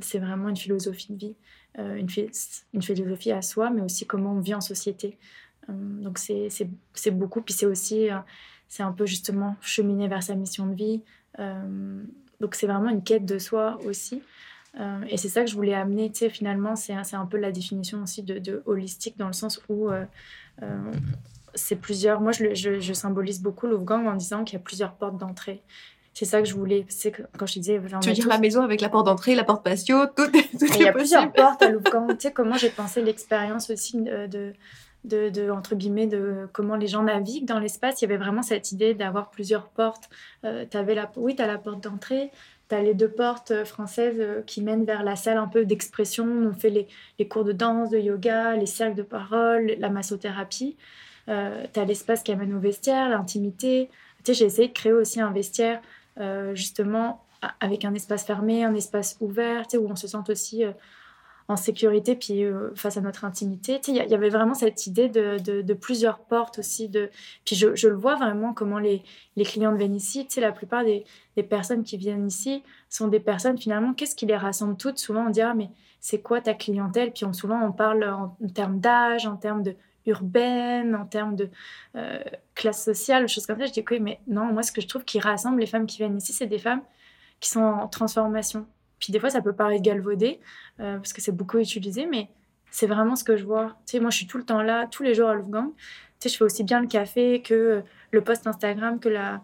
[0.00, 1.36] c'est vraiment une philosophie de vie,
[1.76, 5.18] une, philosophie à soi, mais aussi comment on vit en société.
[5.68, 8.08] donc c'est beaucoup, puis c'est aussi,
[8.68, 11.02] c'est un peu justement cheminer vers sa mission de vie.
[12.40, 14.22] donc c'est vraiment une quête de soi aussi.
[15.08, 18.62] et c'est ça que je voulais amener, finalement, c'est un peu la définition aussi de
[18.66, 19.88] holistique dans le sens où
[21.54, 22.20] c'est plusieurs.
[22.20, 25.62] Moi, je, je, je, symbolise beaucoup l'Oufgang en disant qu'il y a plusieurs portes d'entrée.
[26.14, 26.84] C'est ça que je voulais.
[26.88, 27.80] C'est quand je disais.
[28.00, 30.82] Tu veux dire la maison avec la porte d'entrée, la porte patio, tout, tout Il
[30.82, 32.08] y a plusieurs portes à l'Oufgang.
[32.18, 34.52] tu sais comment j'ai pensé l'expérience aussi de,
[35.04, 38.00] de, de, entre guillemets, de comment les gens naviguent dans l'espace.
[38.00, 40.10] Il y avait vraiment cette idée d'avoir plusieurs portes.
[40.44, 42.30] Euh, avais la, oui, tu as la porte d'entrée.
[42.68, 45.64] Tu as les deux portes euh, françaises euh, qui mènent vers la salle un peu
[45.64, 46.26] d'expression.
[46.26, 46.86] On fait les,
[47.18, 50.76] les, cours de danse, de yoga, les cercles de parole, la massothérapie.
[51.28, 53.90] Euh, tu l'espace qui amène au vestiaire, l'intimité.
[54.24, 55.80] Tu j'ai essayé de créer aussi un vestiaire
[56.18, 57.24] euh, justement
[57.60, 60.64] avec un espace fermé, un espace ouvert, où on se sente aussi
[61.48, 63.80] en sécurité, puis euh, face à notre intimité.
[63.88, 66.90] Il y, avait vraiment cette idée de, plusieurs portes aussi.
[67.44, 69.02] Puis je, le vois vraiment comment les,
[69.36, 70.26] les clients viennent ici.
[70.36, 71.04] La plupart des,
[71.48, 74.98] personnes qui viennent ici sont des personnes finalement, qu'est-ce qui les rassemble toutes?
[74.98, 77.12] Souvent on dit, ah, mais c'est quoi ta clientèle?
[77.12, 79.74] Puis souvent on parle en, en termes d'âge, en termes de
[80.08, 81.50] urbaine, en termes de
[81.96, 82.22] euh,
[82.54, 83.66] classe sociale, choses comme ça.
[83.66, 85.98] Je dis, oui, mais non, moi, ce que je trouve qui rassemble les femmes qui
[85.98, 86.82] viennent ici, c'est des femmes
[87.40, 88.66] qui sont en transformation.
[88.98, 90.40] Puis des fois, ça peut paraître galvaudé,
[90.80, 92.28] euh, parce que c'est beaucoup utilisé, mais
[92.70, 93.76] c'est vraiment ce que je vois.
[93.86, 95.70] Tu sais, moi, je suis tout le temps là, tous les jours à Wolfgang.
[96.20, 99.42] Tu sais, je fais aussi bien le café que le post Instagram, que la,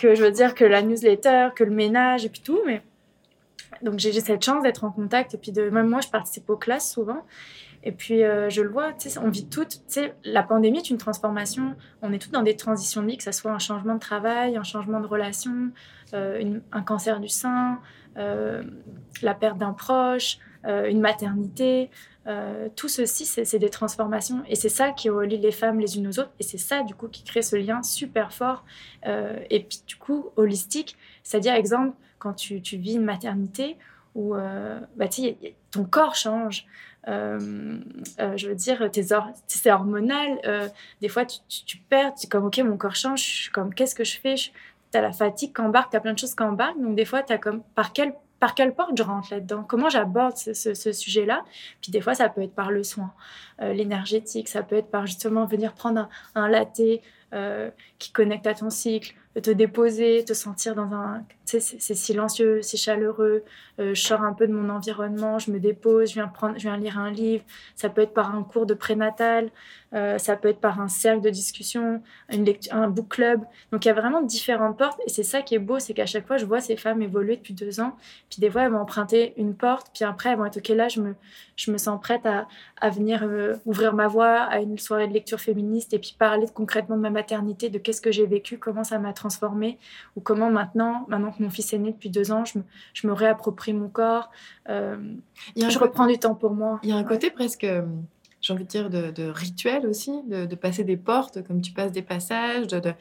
[0.00, 2.82] que je veux dire, que la newsletter, que le ménage, et puis tout, mais...
[3.80, 6.92] Donc j'ai cette chance d'être en contact, et puis même moi, je participe aux classes
[6.92, 7.24] souvent.
[7.84, 9.80] Et puis, euh, je le vois, on vit toutes.
[10.24, 11.74] La pandémie est une transformation.
[12.00, 14.56] On est toutes dans des transitions de vie, que ce soit un changement de travail,
[14.56, 15.70] un changement de relation,
[16.14, 17.80] euh, un cancer du sein,
[18.16, 18.62] euh,
[19.22, 21.90] la perte d'un proche, une maternité.
[22.76, 24.44] tout ceci, c'est des transformations.
[24.46, 26.30] Et c'est ça qui relie les femmes les unes aux autres.
[26.38, 28.64] Et c'est ça, du coup, qui crée ce lien super fort.
[29.04, 30.96] et puis, du coup, holistique.
[31.24, 33.76] C'est-à-dire, exemple, quand tu, vis une maternité
[34.14, 35.08] où bah,
[35.72, 36.66] ton corps change.
[37.08, 37.78] Euh,
[38.20, 38.88] euh, je veux dire,
[39.46, 40.38] c'est hormonal.
[40.44, 40.68] Euh,
[41.00, 44.18] des fois, tu, perds, tu es comme, ok, mon corps change, comme, qu'est-ce que je
[44.18, 44.34] fais?
[44.36, 46.80] Tu as la fatigue qui embarque, tu as plein de choses qui embarquent.
[46.80, 49.64] Donc, des fois, tu as comme, par quelle, par quelle porte je rentre là-dedans?
[49.64, 51.44] Comment j'aborde ce, sujet-là?
[51.80, 53.12] Puis, des fois, ça peut être par le soin,
[53.60, 56.80] l'énergétique, ça peut être par justement venir prendre un, un latte
[57.98, 61.24] qui connecte à ton cycle, te déposer, te sentir dans un...
[61.60, 63.44] C'est silencieux, c'est chaleureux,
[63.78, 66.62] euh, je sors un peu de mon environnement, je me dépose, je viens, prendre, je
[66.62, 67.44] viens lire un livre.
[67.74, 69.50] Ça peut être par un cours de prénatal,
[69.94, 73.40] euh, ça peut être par un cercle de discussion, une lecture, un book club.
[73.72, 76.06] Donc il y a vraiment différentes portes et c'est ça qui est beau, c'est qu'à
[76.06, 77.96] chaque fois, je vois ces femmes évoluer depuis deux ans.
[78.30, 80.88] Puis des fois, elles vont emprunter une porte, puis après, elles vont être OK, là,
[80.88, 81.14] je me,
[81.56, 82.46] je me sens prête à,
[82.80, 86.46] à venir euh, ouvrir ma voix à une soirée de lecture féministe et puis parler
[86.52, 89.78] concrètement de ma maternité, de qu'est-ce que j'ai vécu, comment ça m'a transformée,
[90.16, 93.06] ou comment maintenant, maintenant que mon fils est né depuis deux ans, je me, je
[93.06, 94.30] me réapproprie mon corps,
[94.68, 94.96] euh,
[95.56, 96.80] je reprends du temps pour moi.
[96.82, 97.82] Il y a un côté presque, euh,
[98.40, 102.02] j'ai envie de dire, de, rituel aussi, de, passer des portes, comme tu passes des
[102.02, 102.66] passages.
[102.66, 102.94] De,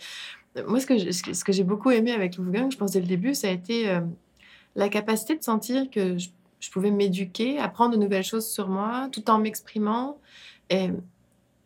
[0.68, 3.34] Moi, ce que, ce que j'ai beaucoup aimé avec Wolfgang, je pense dès le début,
[3.34, 4.02] ça a été euh,
[4.76, 9.10] la capacité de sentir que je, je pouvais m'éduquer, apprendre de nouvelles choses sur moi,
[9.12, 10.18] tout en m'exprimant.
[10.70, 10.90] Et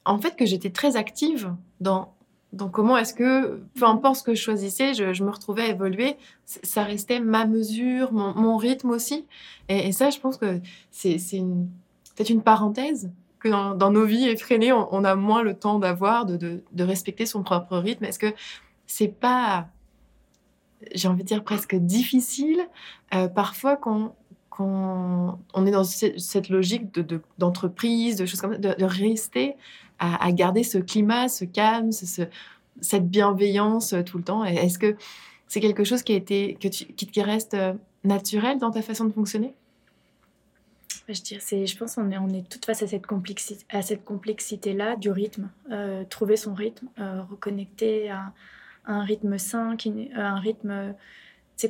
[0.05, 2.14] en fait, que j'étais très active dans
[2.55, 6.15] donc comment est-ce que, peu importe ce que je choisissais, je, me retrouvais à évoluer,
[6.45, 9.25] ça restait ma mesure, mon, rythme aussi.
[9.67, 11.17] Et, ça, je pense que c'est
[12.15, 16.63] peut-être une parenthèse que dans, nos vies effrénées, on, a moins le temps d'avoir, de,
[16.79, 18.05] respecter son propre rythme.
[18.05, 18.33] Est-ce que
[18.87, 19.67] c'est pas,
[20.93, 22.61] j'ai envie de dire presque difficile,
[23.13, 24.15] euh, parfois quand,
[24.57, 26.97] on est dans cette logique
[27.37, 29.57] d'entreprise, de, choses comme ça, de rester
[29.99, 31.91] à, garder ce climat, ce calme,
[32.81, 34.95] cette bienveillance euh, tout le temps Est-ce que
[35.47, 39.53] c'est quelque chose qui, a été, qui, reste euh, naturel dans ta façon de fonctionner?
[41.07, 43.05] Je, dirais, je pense qu'on est, on est toutes face à cette,
[44.03, 45.49] complexité-là du rythme.
[45.71, 46.87] Euh, trouver son rythme,
[47.29, 48.33] reconnecter à,
[48.87, 50.95] un rythme sain, qui, un rythme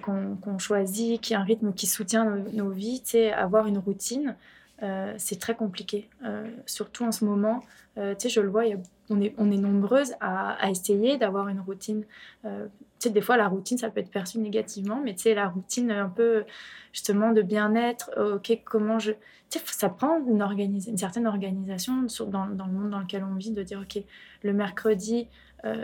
[0.01, 3.03] qu'on choisit, qui est un rythme qui soutient nos, nos vies,
[3.35, 4.35] avoir une routine.
[4.83, 6.09] Euh, c'est très compliqué.
[6.25, 7.63] Euh, surtout en ce moment,
[7.97, 8.63] euh, tu sais, je le vois,
[9.09, 12.03] on, est, nombreuses à, essayer d'avoir une routine.
[12.43, 12.49] tu
[12.99, 15.91] sais, des fois, la routine, ça peut être perçu négativement, mais tu sais, la routine
[15.91, 16.43] un peu,
[16.91, 19.13] justement, de bien-être, ok, comment je...
[19.49, 23.63] Tu sais, ça prend une, certaine organisation dans, le monde dans lequel on vit, de
[23.63, 24.03] dire, ok,
[24.43, 25.29] le mercredi,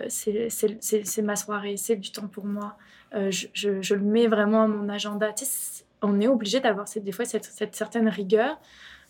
[0.09, 2.75] c'est ma soirée, c'est du temps pour moi.
[3.13, 5.31] Je, le mets vraiment à mon agenda.
[5.31, 8.59] Tu sais, on est obligé d'avoir des fois cette, certaine rigueur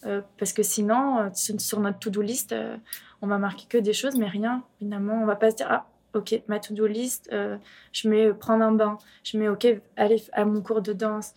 [0.05, 2.77] euh, parce que sinon, euh, sur notre to-do list, euh,
[3.21, 4.63] on va marquer que des choses, mais rien.
[4.79, 8.73] Finalement, on va pas se dire ah ok ma to-do list, je mets prendre un
[8.73, 11.33] bain, je mets ok aller à mon cours de danse.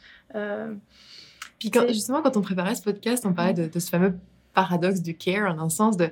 [1.58, 4.18] puis justement, quand on préparait ce podcast, on parlait de, ce fameux
[4.52, 6.10] paradoxe du care, en un sens de...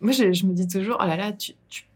[0.00, 1.54] Moi, je, me dis toujours, oh là là, tu,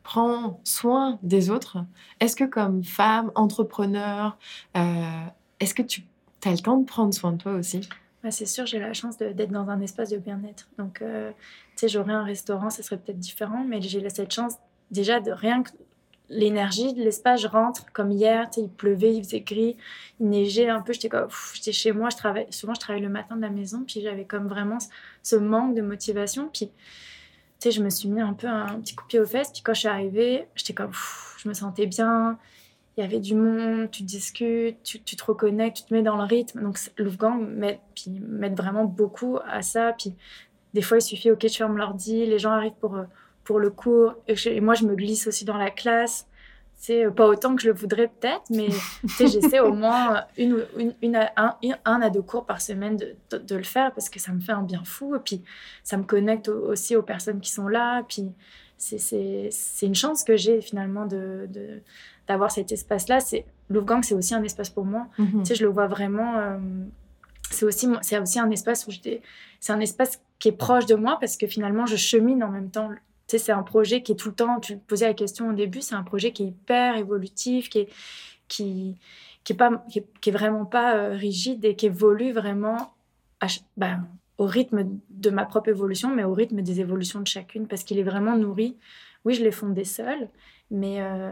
[0.09, 1.85] prends soin des autres.
[2.19, 4.39] Est-ce que comme femme, entrepreneur,
[4.75, 5.27] euh,
[5.61, 6.03] est-ce que tu
[6.45, 7.81] as le temps de prendre soin de toi aussi
[8.31, 10.69] c'est sûr, j'ai la chance d'être dans un espace de bien-être.
[10.79, 14.55] Donc, euh, tu sais, j'aurais un restaurant, ça serait peut-être différent, mais j'ai cette chance
[14.91, 15.71] déjà de rien que
[16.29, 19.77] l'énergie de l'espace, je rentre comme hier, il pleuvait, il faisait gris,
[20.21, 23.09] il neigeait un peu, j'étais comme, j'étais chez moi, je travaille, souvent je travaille le
[23.09, 24.79] matin de la maison, puis j'avais comme vraiment
[25.23, 26.73] ce manque de motivation, puis tu
[27.61, 29.63] sais, je me suis mis un peu un petit coup de pied aux fesses, puis
[29.63, 30.93] quand je suis arrivée, j'étais comme,
[31.39, 32.39] je me sentais bien,
[32.99, 36.17] il y avait du monde, tu discutes, tu, tu, te reconnectes, tu te mets dans
[36.17, 40.15] le rythme, donc l'Oufgang m'aide, vraiment beaucoup à ça, puis
[40.75, 42.97] des fois il suffit, ok, je ferme l'ordi, les gens arrivent pour...
[42.97, 43.05] Euh,
[43.49, 44.15] pour le cours.
[44.27, 46.27] Et, moi, je me glisse aussi dans la classe.
[46.75, 48.69] C'est euh, pas autant que je le voudrais peut-être, mais
[49.19, 50.67] j'essaie au moins une,
[51.01, 51.57] une, un,
[51.87, 54.53] un, à deux cours par semaine de, de, le faire parce que ça me fait
[54.53, 55.17] un bien fou.
[55.17, 55.43] Et puis,
[55.83, 58.03] ça me connecte aussi aux personnes qui sont là.
[58.07, 58.31] Puis,
[58.77, 61.49] c'est une chance que j'ai finalement de,
[62.29, 63.21] d'avoir cet espace-là.
[63.21, 65.07] C'est Louvgang, c'est aussi un espace pour moi.
[65.19, 65.39] Mm-hmm.
[65.41, 66.39] Tu sais, je le vois vraiment.
[66.39, 66.59] Euh,
[67.51, 69.23] c'est aussi, c'est aussi un espace où j'étais.
[69.61, 72.71] C'est un espace qui est proche de moi parce que finalement, je chemine en même
[72.71, 72.91] temps
[73.37, 75.95] c'est un projet qui est tout le temps, tu posais la question au début, c'est
[75.95, 77.89] un projet qui est hyper évolutif, qui est,
[78.47, 78.97] qui,
[79.45, 82.95] qui est, pas, qui est, vraiment pas euh, rigide et qui évolue vraiment
[83.77, 84.07] ben,
[84.39, 87.99] au rythme de ma propre évolution, mais au rythme des évolutions de chacune, parce qu'il
[87.99, 88.77] est vraiment nourri.
[89.25, 90.29] Oui, je l'ai fondé seul,
[90.71, 91.31] mais euh,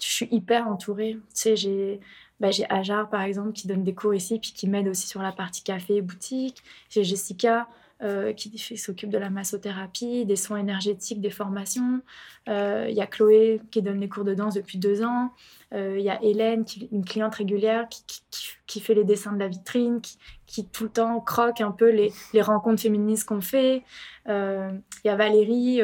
[0.00, 1.14] je suis hyper entourée.
[1.14, 2.00] Tu sais, j'ai
[2.40, 5.20] ben, j'ai Ajar, par exemple, qui donne des cours ici, puis qui m'aide aussi sur
[5.22, 6.62] la partie café et boutique.
[6.88, 7.68] J'ai Jessica,
[8.02, 12.00] euh, qui, s'occupe de la massothérapie, des soins énergétiques, des formations.
[12.48, 15.32] Euh, il y a Chloé qui donne les cours de danse depuis deux ans.
[15.74, 18.22] Euh, il y a Hélène, qui, une cliente régulière, qui,
[18.66, 20.00] qui, fait les dessins de la vitrine,
[20.46, 23.82] qui, tout le temps croque un peu les, les rencontres féministes qu'on fait.
[24.26, 25.82] Il y a Valérie,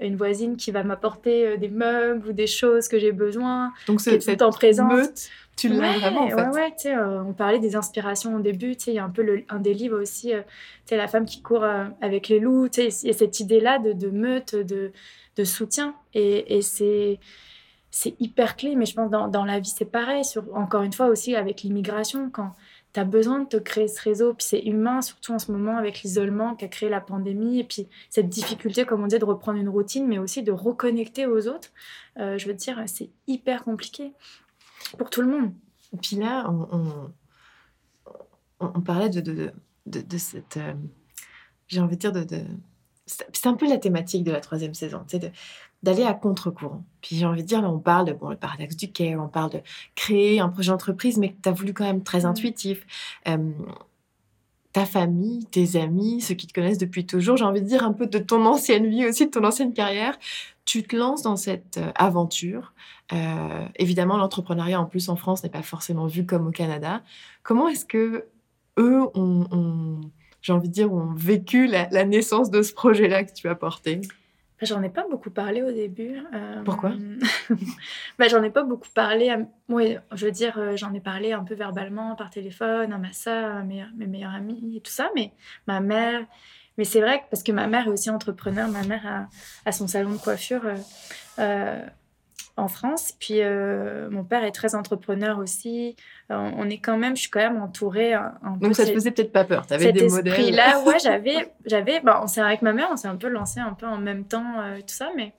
[0.00, 3.72] une voisine, qui va m'apporter des meubles ou des choses que j'ai besoin.
[3.86, 5.28] Donc c'est tout le temps présente.
[5.58, 6.34] Tu l'as vraiment, en fait.
[6.34, 8.98] Ouais, ouais, tu sais, euh, on parlait des inspirations au début, tu sais, il y
[9.00, 11.64] a un peu le, un des livres aussi, euh, tu sais, la femme qui court
[11.64, 14.92] euh, avec les loups, tu sais, il y a cette idée-là de, de, meute, de,
[15.36, 15.96] de soutien.
[16.14, 17.18] Et, et c'est
[17.90, 20.24] c'est hyper clé, mais je pense dans, dans la vie, c'est pareil.
[20.24, 22.52] Sur, encore une fois aussi avec l'immigration, quand
[22.92, 25.76] tu as besoin de te créer ce réseau, puis c'est humain, surtout en ce moment
[25.76, 29.58] avec l'isolement qu'a créé la pandémie, et puis cette difficulté, comme on dit, de reprendre
[29.58, 31.70] une routine, mais aussi de reconnecter aux autres.
[32.16, 34.12] je veux dire, c'est hyper compliqué
[34.96, 35.52] pour tout le monde.
[35.92, 37.12] Et puis là, on,
[38.60, 39.52] on, parlait de, de,
[39.86, 40.56] de, cette.
[40.56, 40.74] Euh,
[41.66, 42.26] j'ai envie de dire de.
[43.06, 45.32] c'est un peu la thématique de la troisième saison, c'est
[45.82, 46.84] d'aller à contre-courant.
[47.00, 49.28] Puis j'ai envie de dire, là, on parle de bon, le paradoxe du care, on
[49.28, 49.60] parle de
[49.94, 52.26] créer un projet d'entreprise, mais que tu as voulu quand même très mmh.
[52.26, 52.86] intuitif.
[53.28, 53.52] Euh,
[54.72, 57.92] ta famille, tes amis, ceux qui te connaissent depuis toujours, j'ai envie de dire un
[57.92, 60.18] peu de ton ancienne vie aussi, de ton ancienne carrière,
[60.64, 62.74] tu te lances dans cette euh, aventure.
[63.12, 67.02] Euh, évidemment, l'entrepreneuriat en plus en France n'est pas forcément vu comme au Canada.
[67.42, 68.26] Comment est-ce que
[68.78, 70.00] eux ont,
[70.42, 74.02] j'ai envie de dire, ont vécu la, naissance de ce projet-là que tu as porté?
[74.62, 76.22] J'en ai pas beaucoup parlé au début.
[76.34, 76.92] Euh, Pourquoi?
[78.18, 79.30] Bah, J'en ai pas beaucoup parlé.
[79.30, 79.38] À...
[79.68, 83.62] je veux dire, j'en ai parlé un peu verbalement, par téléphone, à ma soeur, à
[83.62, 85.10] mes, mes meilleurs amis et tout ça.
[85.14, 85.32] Mais
[85.66, 86.26] ma mère,
[86.78, 89.28] mais c'est vrai que parce que ma mère est aussi entrepreneur, ma mère
[89.66, 90.76] a, son salon de coiffure euh,
[91.40, 91.84] euh,
[92.58, 93.12] en France.
[93.18, 95.96] Puis euh, mon père est très entrepreneur aussi.
[96.30, 99.32] on est quand même, je suis quand même entourée un, Donc ça te faisait peut-être
[99.32, 99.66] pas peur.
[99.66, 100.54] Tu avais des modèles.
[100.54, 102.00] là, ouais, j'avais, j'avais.
[102.00, 104.62] Bon, on avec ma mère, on s'est un peu lancé un peu en même temps
[104.80, 105.32] tout ça, mais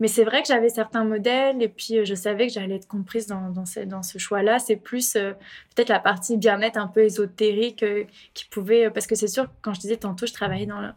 [0.00, 2.88] mais c'est vrai que j'avais certains modèles et puis euh, je savais que j'allais être
[2.88, 4.58] comprise dans, dans ce, dans ce choix-là.
[4.58, 5.32] C'est plus euh,
[5.74, 8.90] peut-être la partie bien-être un peu ésotérique euh, qui pouvait...
[8.90, 10.92] parce que c'est sûr, quand je disais tantôt, je travaillais dans,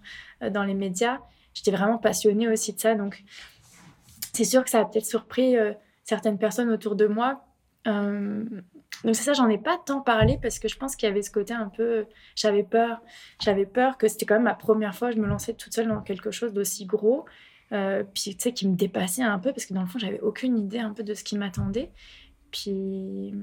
[0.51, 1.19] dans les médias,
[1.53, 2.95] j'étais vraiment passionnée aussi de ça.
[2.95, 3.23] Donc
[4.37, 5.55] c'est sûr que ça a peut-être surpris
[6.03, 7.45] certaines personnes autour de moi.
[7.85, 8.45] donc
[9.03, 11.31] c'est ça, j'en ai pas tant parlé parce que je pense qu'il y avait ce
[11.31, 12.05] côté un peu...
[12.35, 13.01] J'avais peur.
[13.39, 16.01] J'avais peur que c'était quand même ma première fois, je me lançais toute seule dans
[16.01, 17.25] quelque chose d'aussi gros.
[17.73, 20.21] Euh, puis tu sais qui me dépassait un peu parce que dans le fond j'avais
[20.21, 21.91] aucune idée un peu de ce qui m'attendait
[22.49, 23.33] puis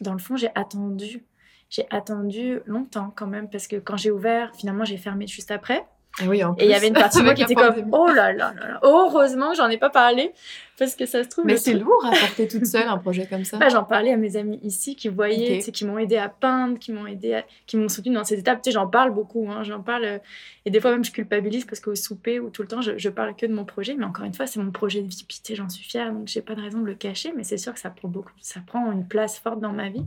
[0.00, 1.24] dans le fond j'ai attendu
[1.68, 5.84] j'ai attendu longtemps quand même parce que quand j'ai ouvert finalement j'ai fermé juste après
[6.26, 8.32] oui, en Et il y avait une partie de moi qui était comme oh là
[8.32, 8.80] là là là.
[8.82, 10.32] Heureusement, j'en ai pas parlé
[10.78, 11.46] parce que ça se trouve.
[11.46, 13.56] Mais c'est lourd à porter toute seule un projet comme ça.
[13.56, 15.72] Bah, j'en parlais à mes amis ici qui voyaient, okay.
[15.72, 18.60] qui m'ont aidé à peindre, qui m'ont aidé, qui m'ont soutenu dans ces étapes.
[18.62, 20.18] Tu sais, j'en parle beaucoup, hein, j'en parle euh,
[20.66, 23.08] et des fois même je culpabilise parce qu'au souper ou tout le temps je, je,
[23.08, 23.94] parle que de mon projet.
[23.94, 25.26] Mais encore une fois, c'est mon projet de vie.
[25.54, 27.32] J'en suis fière, donc j'ai pas de raison de le cacher.
[27.36, 30.04] Mais c'est sûr que ça prend beaucoup, ça prend une place forte dans ma vie.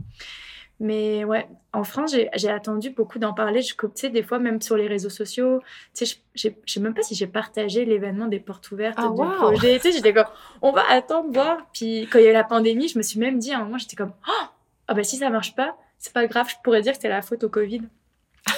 [0.78, 3.62] Mais ouais, en France, j'ai attendu beaucoup d'en parler.
[3.62, 5.60] Je, tu sais, des fois, même sur les réseaux sociaux,
[5.94, 9.08] tu sais, je ne sais même pas si j'ai partagé l'événement des portes ouvertes ah,
[9.08, 9.76] du projet.
[9.76, 10.26] Tu sais, j'étais comme,
[10.60, 11.66] on va attendre, voir.
[11.72, 13.64] Puis quand il y a eu la pandémie, je me suis même dit, à un
[13.64, 14.46] moment, j'étais comme, oh,
[14.88, 17.22] ah bah si ça marche pas, c'est pas grave, je pourrais dire que c'était la
[17.22, 17.82] faute au Covid.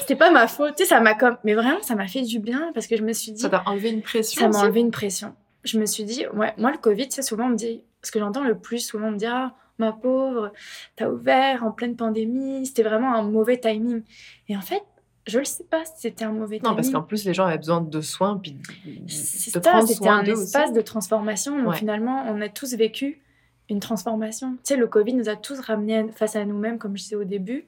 [0.01, 2.41] C'était pas ma faute, tu sais, ça m'a comme, mais vraiment, ça m'a fait du
[2.41, 3.41] bien parce que je me suis dit.
[3.41, 4.41] Ça t'a enlevé une pression.
[4.41, 5.35] Ça m'a enlevé une pression.
[5.65, 8.11] Je me suis dit, ouais, moi, le Covid, tu sais, souvent, on me dit, ce
[8.11, 10.53] que j'entends le plus souvent, on me dit, ah, ma pauvre,
[10.97, 14.03] t'as ouvert en pleine pandémie, c'était vraiment un mauvais timing.
[14.49, 14.83] Et en fait,
[15.27, 16.71] je le sais pas si c'était un mauvais timing.
[16.71, 20.25] Non, parce qu'en plus, les gens avaient besoin de soins, puis de prendre C'était un
[20.25, 21.63] espace de transformation.
[21.63, 23.21] Donc finalement, on a tous vécu
[23.69, 24.53] une transformation.
[24.53, 27.25] Tu sais, le Covid nous a tous ramenés face à nous-mêmes, comme je disais au
[27.25, 27.67] début.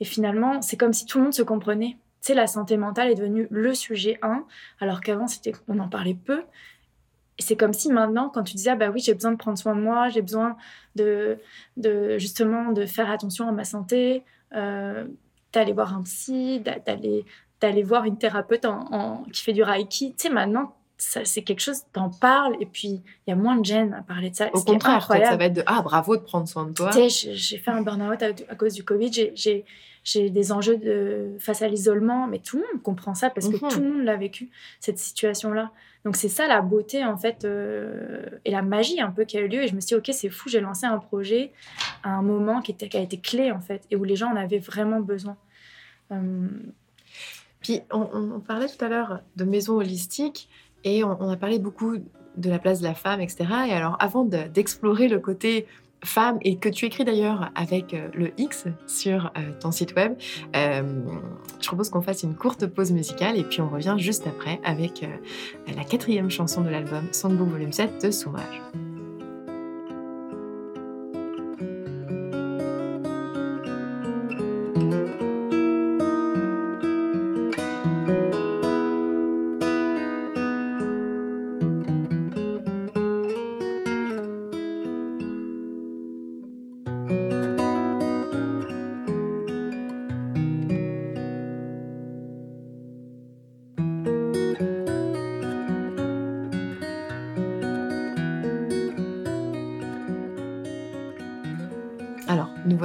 [0.00, 1.96] Et finalement, c'est comme si tout le monde se comprenait.
[2.20, 4.44] Tu sais, la santé mentale est devenue le sujet 1,
[4.80, 6.42] alors qu'avant, c'était, on en parlait peu.
[7.38, 9.58] Et c'est comme si maintenant, quand tu disais, ah bah oui, j'ai besoin de prendre
[9.58, 10.56] soin de moi, j'ai besoin
[10.96, 11.38] de,
[11.76, 14.24] de, justement de faire attention à ma santé,
[14.54, 15.04] euh,
[15.52, 17.24] d'aller voir un psy, d'aller,
[17.60, 20.14] d'aller voir une thérapeute en, qui fait du reiki.
[20.16, 23.64] Tu sais, maintenant, c'est quelque chose, t'en parles, et puis il y a moins de
[23.64, 24.50] gêne à parler de ça.
[24.52, 26.90] Au contraire, ça va être de, ah bravo de prendre soin de toi.
[26.90, 29.64] Tu sais, j'ai fait un burn-out à, cause du Covid, j'ai
[30.04, 33.62] j'ai des enjeux de, face à l'isolement, mais tout le monde comprend ça parce que
[33.62, 33.70] mhm.
[33.70, 34.48] tout le monde l'a vécu,
[34.80, 35.70] cette situation-là.
[36.04, 39.40] Donc c'est ça la beauté en fait euh, et la magie un peu qui a
[39.40, 39.62] eu lieu.
[39.62, 41.52] Et je me suis dit, ok, c'est fou, j'ai lancé un projet
[42.02, 44.36] à un moment qui, était, a été clé en fait et où les gens en
[44.36, 45.36] avaient vraiment besoin.
[46.12, 46.48] Euh,
[47.60, 50.48] Puis on, parlait tout à l'heure de maison holistique
[50.84, 51.96] et on, a parlé beaucoup
[52.36, 53.44] de la place de la femme, etc.
[53.68, 55.66] Et alors avant d'explorer le côté
[56.04, 60.14] femme et que tu écris d'ailleurs avec euh, le X sur euh, ton site web.
[60.56, 60.82] Euh,
[61.60, 65.04] je propose qu'on fasse une courte pause musicale et puis on revient juste après avec
[65.74, 68.62] la quatrième chanson de l'album Songbook Volume 7 de Soumage.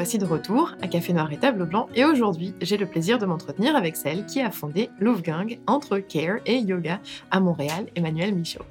[0.04, 3.26] Voici de retour à Café Noir et Table Blanc et aujourd'hui j'ai le plaisir de
[3.26, 7.00] m'entretenir avec celle qui a fondé Louvgang entre care et yoga
[7.32, 8.66] à Montréal, Emmanuel Michaud.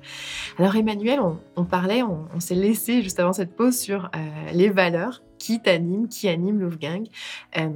[0.59, 1.21] Alors Emmanuel,
[1.57, 4.19] on, parlait, on, s'est laissé juste avant cette pause sur euh,
[4.53, 7.07] les valeurs qui t'animent, qui animent Louvgang,
[7.59, 7.69] euh,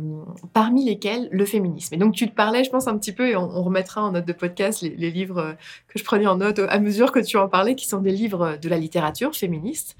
[0.52, 1.94] parmi lesquelles le féminisme.
[1.94, 4.26] Et donc tu te parlais, je pense un petit peu, et on, remettra en note
[4.26, 5.52] de podcast les, livres euh,
[5.88, 8.56] que je prenais en note à mesure que tu en parlais, qui sont des livres
[8.60, 9.96] de la littérature féministe.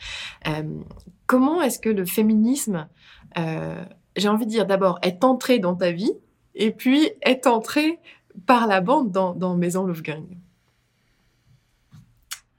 [1.27, 2.89] comment est-ce que le féminisme
[3.39, 3.85] euh,
[4.17, 6.13] j'ai envie de dire d'abord, est entré dans ta vie
[6.55, 7.99] et puis est entré
[8.47, 9.87] par la bande dans, Maison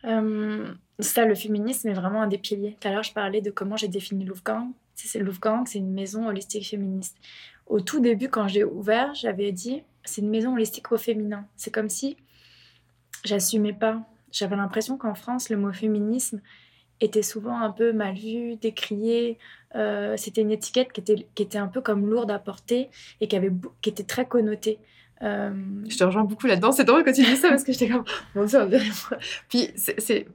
[0.05, 2.77] euh, Ça, le féminisme est vraiment un des piliers.
[2.79, 4.71] Tout à l'heure, je parlais de comment j'ai défini Louvgang.
[5.05, 7.17] C'est Louvgang, c'est une maison holistique féministe.
[7.67, 11.45] Au tout début, quand j'ai ouvert, j'avais dit c'est une maison holistique au féminin.
[11.55, 12.17] C'est comme si
[13.23, 14.01] j'assumais pas.
[14.31, 16.41] J'avais l'impression qu'en France, le mot féminisme
[16.99, 19.37] était souvent un peu mal vu, décrié.
[19.75, 22.89] Euh, c'était une étiquette qui était, qui était un peu comme lourde à porter
[23.21, 24.79] et qui, avait, qui était très connotée.
[25.23, 25.51] Euh,
[25.87, 26.71] je te rejoins beaucoup là-dedans.
[26.71, 28.03] C'est drôle quand tu dis ça parce que j'étais comme,
[28.35, 28.85] mon Dieu, on dirait
[29.49, 29.69] Puis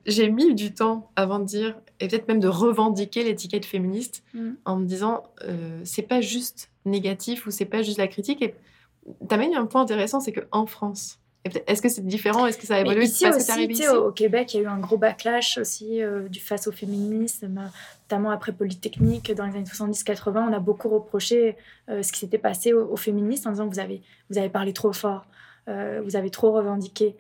[0.07, 4.51] j'ai mis du temps avant de dire, et peut-être même de revendiquer l'étiquette féministe mm.
[4.65, 8.43] en me disant, euh, c'est pas juste négatif ou c'est pas juste la critique.
[8.43, 8.55] Et
[9.29, 12.47] tu as un point intéressant, c'est qu'en France, est-ce que c'est différent?
[12.47, 13.05] Est-ce que ça a évolué?
[13.05, 16.01] ici parce aussi, que ici au Québec, il y a eu un gros backlash aussi
[16.01, 20.49] euh, du face au féminisme, notamment après Polytechnique dans les années 70-80.
[20.51, 21.57] On a beaucoup reproché
[21.89, 24.73] euh, ce qui s'était passé aux, féministes en disant que vous avez, vous avez parlé
[24.73, 25.27] trop fort,
[25.69, 27.17] euh, vous avez trop revendiqué.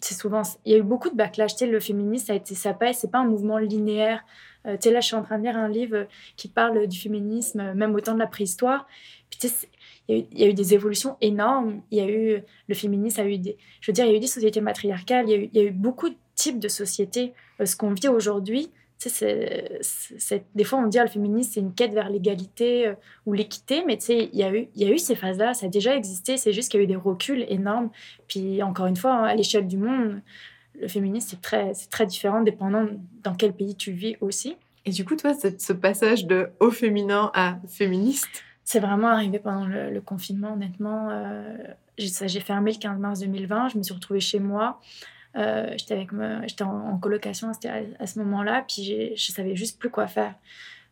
[0.00, 1.52] c'est souvent, il y a eu beaucoup de backlash.
[1.52, 4.22] Tu sais, le féminisme, ça a été, ça c'est pas un mouvement linéaire.
[4.66, 7.72] tu sais, là, je suis en train de lire un livre qui parle du féminisme,
[7.72, 8.86] même au temps de la préhistoire.
[9.30, 9.68] Puis, tu sais,
[10.08, 11.82] il y, a eu, des évolutions énormes.
[11.90, 14.16] Il y a eu le féminisme, a eu des, je veux dire, il y a
[14.16, 15.28] eu des sociétés matriarcales.
[15.28, 17.34] Il y a eu, beaucoup de types de sociétés.
[17.60, 21.72] Euh, ce qu'on vit aujourd'hui, c'est, des fois on dit ah, le féminisme c'est une
[21.72, 22.94] quête vers l'égalité euh,
[23.26, 26.36] ou l'équité, mais il y, a eu, a eu ces phases-là, ça a déjà existé,
[26.36, 27.90] c'est juste qu'il y a eu des reculs énormes.
[28.26, 30.20] Puis encore une fois, à l'échelle du monde,
[30.80, 32.88] le féminisme c'est très, différent dépendant
[33.22, 34.56] dans quel pays tu vis aussi.
[34.84, 39.64] Et du coup, toi, ce passage de au féminin à féministe, c'est vraiment arrivé pendant
[39.64, 41.08] le, confinement, honnêtement.
[41.10, 41.56] Euh,
[41.96, 43.68] j'ai fermé le 15 mars 2020.
[43.68, 44.78] Je me suis retrouvée chez moi.
[45.36, 46.06] Euh, j'étais
[46.60, 50.34] en, colocation à, ce moment-là, puis je savais juste plus quoi faire.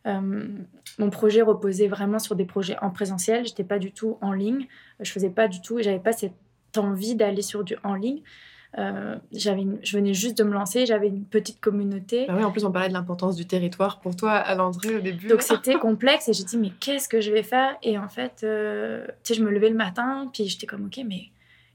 [0.07, 3.45] mon projet reposait vraiment sur des projets en présentiel.
[3.45, 4.67] J'étais pas du tout en ligne.
[5.01, 6.33] Je faisais pas du tout, j'avais pas cette
[6.79, 8.23] envie d'aller sur du en ligne.
[8.79, 12.27] Euh, j'avais je venais juste de me lancer, j'avais une petite communauté.
[12.27, 15.01] Bah oui, en plus, on parlait de l'importance du territoire pour toi à l'entrée au
[15.01, 15.29] début.
[15.29, 17.77] Donc c'était complexe et j'ai dit, mais qu'est-ce que je vais faire?
[17.83, 21.01] Et en fait, euh, tu sais, je me levais le matin, puis j'étais comme, ok,
[21.07, 21.31] mais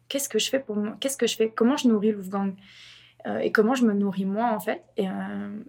[0.10, 1.50] qu'est-ce que je fais pour moi Qu'est-ce que je fais?
[1.50, 2.54] Comment je nourris Wolfgang
[3.28, 4.84] euh, et comment je me nourris moi en fait.
[4.98, 5.12] Et euh,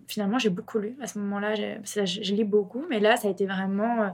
[0.09, 0.96] finalement, j'ai beaucoup lu.
[1.03, 4.03] À ce moment-là, je, lis beaucoup, mais là, ça a été vraiment.
[4.03, 4.09] Euh,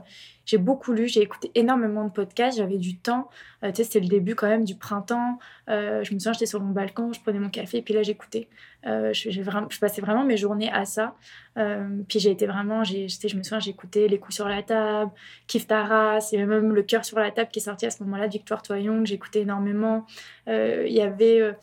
[0.45, 3.29] j'ai beaucoup lu, j'ai écouté énormément de podcasts, j'avais du temps.
[3.61, 5.37] tu sais, c'était le début quand même du printemps.
[5.67, 8.47] je me souviens, j'étais sur mon balcon, je prenais mon café, et puis là, j'écoutais.
[8.83, 11.15] je passais vraiment mes journées à ça.
[12.07, 15.11] puis j'ai été vraiment, j'ai, je me souviens, j'écoutais Les coups sur la table,
[15.45, 17.91] Kif Taras, il y avait même Le cœur sur la table qui est sorti à
[17.91, 20.07] ce moment-là Victoire Toyon, que j'écoutais énormément.
[20.47, 21.53] Il y avait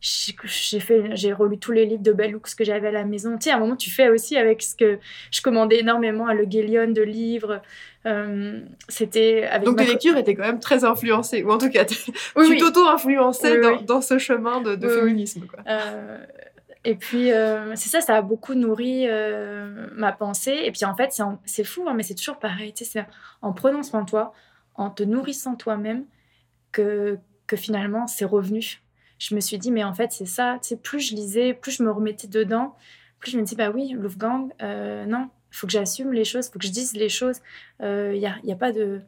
[0.00, 3.36] j'ai fait j'ai relu tous les livres de Bellux que j'avais à la maison.
[3.38, 4.98] Tu sais à un moment tu fais aussi avec ce que
[5.30, 7.62] je commandais énormément à Le Guélion de livres
[8.04, 11.84] euh, c'était avec donc tes lectures étaient quand même très influencées ou en tout cas
[11.84, 11.96] tu
[12.58, 15.60] t'auto-influençais dans, ce chemin de, féminisme quoi.
[15.66, 16.18] Euh,
[16.84, 19.08] et puis euh, c'est ça ça a beaucoup nourri
[19.96, 20.60] ma pensée.
[20.64, 22.72] Et puis en fait c'est fou hein, mais c'est toujours pareil.
[22.74, 23.06] Tu sais c'est
[23.42, 24.32] en prenant soin de toi
[24.74, 26.04] en te nourrissant toi-même
[26.70, 28.82] que que finalement c'est revenu
[29.18, 30.58] je me suis dit, mais en fait, c'est ça.
[30.82, 32.76] Plus je lisais, plus je me remettais dedans,
[33.18, 36.52] plus je me dis, bah oui, Wolfgang, euh, non, faut que j'assume les choses, il
[36.52, 37.40] faut que je dise les choses.
[37.80, 39.00] Il euh, n'y a, y a pas de.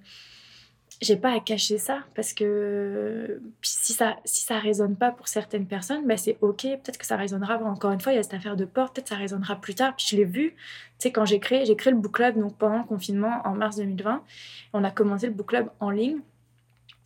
[1.01, 5.67] J'ai pas à cacher ça parce que si ça si ça résonne pas pour certaines
[5.67, 6.63] personnes, bah c'est ok.
[6.63, 7.63] Peut-être que ça résonnera.
[7.63, 8.97] Encore une fois, il y a cette affaire de porte.
[8.97, 9.95] Peut-être ça résonnera plus tard.
[9.97, 10.51] Puis je l'ai vu.
[10.51, 10.57] Tu
[10.99, 13.77] sais, quand j'ai créé j'ai créé le book club donc pendant le confinement en mars
[13.77, 14.25] 2020,
[14.73, 16.19] on a commencé le book club en ligne.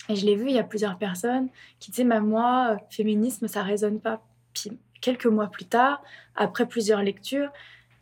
[0.09, 1.49] Et je l'ai vu, il y a plusieurs personnes
[1.79, 4.23] qui disaient, bah, moi, féminisme, ça résonne pas.
[4.53, 6.03] Puis quelques mois plus tard,
[6.37, 7.51] après plusieurs lectures,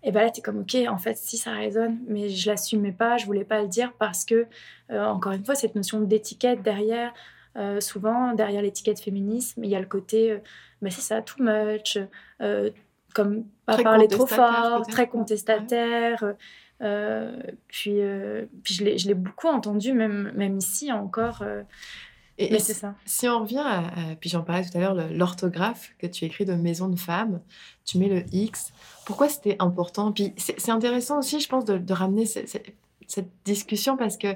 [0.02, 2.92] et ben là, tu es comme, ok, en fait, si ça résonne, mais je l'assumais
[2.92, 4.46] pas, je voulais pas le dire parce que,
[4.90, 7.12] euh, encore une fois, cette notion d'étiquette derrière,
[7.56, 10.38] euh, souvent, derrière l'étiquette féminisme, il y a le côté, euh,
[10.80, 11.98] bah, c'est ça, too much,
[13.14, 16.34] comme pas parler trop fort, très contestataire.
[16.82, 17.36] Euh,
[17.68, 21.42] puis, euh, puis je l'ai beaucoup entendu, même, même ici encore.
[21.42, 21.62] Euh,
[22.38, 22.94] et, c'est ça.
[23.04, 23.82] Si on revient à,
[24.18, 27.40] puis j'en parlais tout à l'heure, l'orthographe que tu écris de maison de femme,
[27.84, 28.72] tu mets le X.
[29.04, 30.10] Pourquoi c'était important?
[30.10, 34.28] Puis c'est intéressant aussi, je pense, de, ramener cette discussion parce que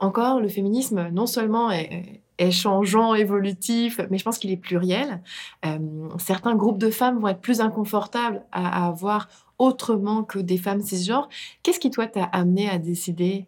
[0.00, 5.22] encore, le féminisme, non seulement est, est changeant, évolutif, mais je pense qu'il est pluriel.
[6.18, 9.28] certains groupes de femmes vont être plus inconfortables à, à avoir
[9.58, 11.28] autrement que des femmes cisgenres.
[11.62, 13.46] Qu'est-ce qui, toi, t'a amené à décider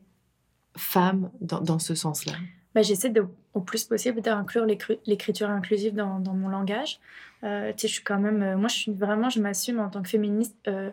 [0.77, 2.35] femme dans, ce sens-là?
[2.75, 3.13] Bah, J'essaie
[3.55, 4.67] au plus possible d'inclure
[5.07, 7.01] l'écriture inclusive dans, mon langage.
[7.45, 8.43] Euh, je suis quand même...
[8.43, 9.29] Euh, moi, je suis vraiment...
[9.29, 10.91] Je m'assume en tant que féministe euh,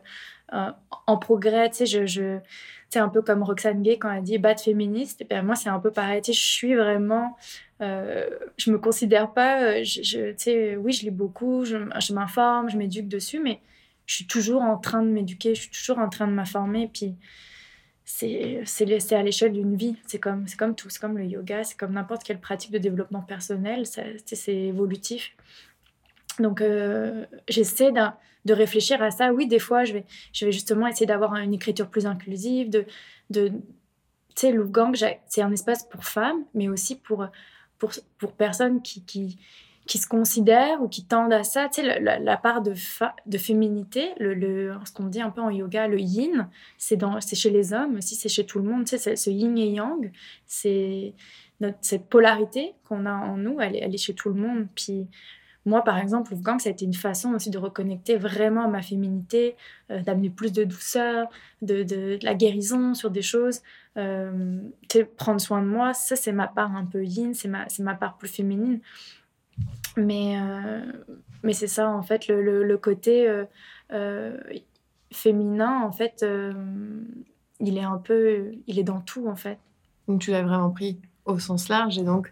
[0.49, 1.69] en progrès.
[1.69, 2.05] Tu je...
[2.05, 2.39] je
[2.93, 5.25] c'est un peu comme Roxane Gay quand elle dit bat féministe.
[5.27, 6.21] Ben, moi, c'est un peu pareil.
[6.23, 7.35] Je suis vraiment.
[7.81, 9.81] Euh, je me considère pas.
[9.81, 13.61] Je, sais, oui, je lis beaucoup, je, je m'informe, je m'éduque dessus, mais
[14.05, 16.89] je suis toujours en train de m'éduquer, je suis toujours en train de m'informer.
[16.91, 17.15] Puis
[18.05, 18.63] c'est
[19.11, 19.95] à l'échelle d'une vie.
[20.07, 23.21] C'est comme, comme tout, c'est comme le yoga, c'est comme n'importe quelle pratique de développement
[23.21, 25.35] personnel, c'est évolutif.
[26.39, 29.31] Donc euh, j'essaie de réfléchir à ça.
[29.31, 32.69] Oui, des fois, je vais, je vais justement essayer d'avoir une écriture plus inclusive.
[32.69, 32.85] De,
[33.29, 33.55] de, tu
[34.35, 34.93] sais, Louvgang,
[35.27, 37.27] c'est un espace pour femmes, mais aussi pour,
[37.77, 39.37] pour, pour personnes qui, qui,
[39.85, 41.67] qui se considèrent ou qui tendent à ça.
[41.69, 42.73] Tu sais, la, part de,
[43.25, 46.97] de féminité, le, le ce qu'on dit un peu en yoga, le yin, c'est
[47.35, 48.85] chez les hommes, aussi c'est chez tout le monde.
[48.85, 50.11] Tu sais, ce yin et yang,
[50.45, 51.13] c'est
[51.81, 54.67] cette polarité qu'on a en nous, elle, est chez tout le monde.
[54.75, 55.07] Puis
[55.65, 59.55] moi, par exemple, Wolfgang, ça a été une façon aussi de reconnecter vraiment ma féminité,
[59.91, 61.29] euh, d'amener plus de douceur,
[61.61, 63.61] de, de, la guérison sur des choses.
[63.97, 64.59] Euh,
[65.15, 68.17] prendre soin de moi, ça, c'est ma part un peu yin, c'est ma, ma part
[68.17, 68.81] plus féminine.
[69.97, 70.81] Mais, euh,
[71.43, 73.45] mais c'est ça, en fait, le, le, côté euh,
[73.91, 74.37] euh,
[75.11, 76.25] féminin, en fait,
[77.59, 79.59] il est un peu, il est dans tout, en fait.
[80.07, 81.97] Donc tu l'as vraiment pris au sens large.
[81.97, 82.31] Et donc,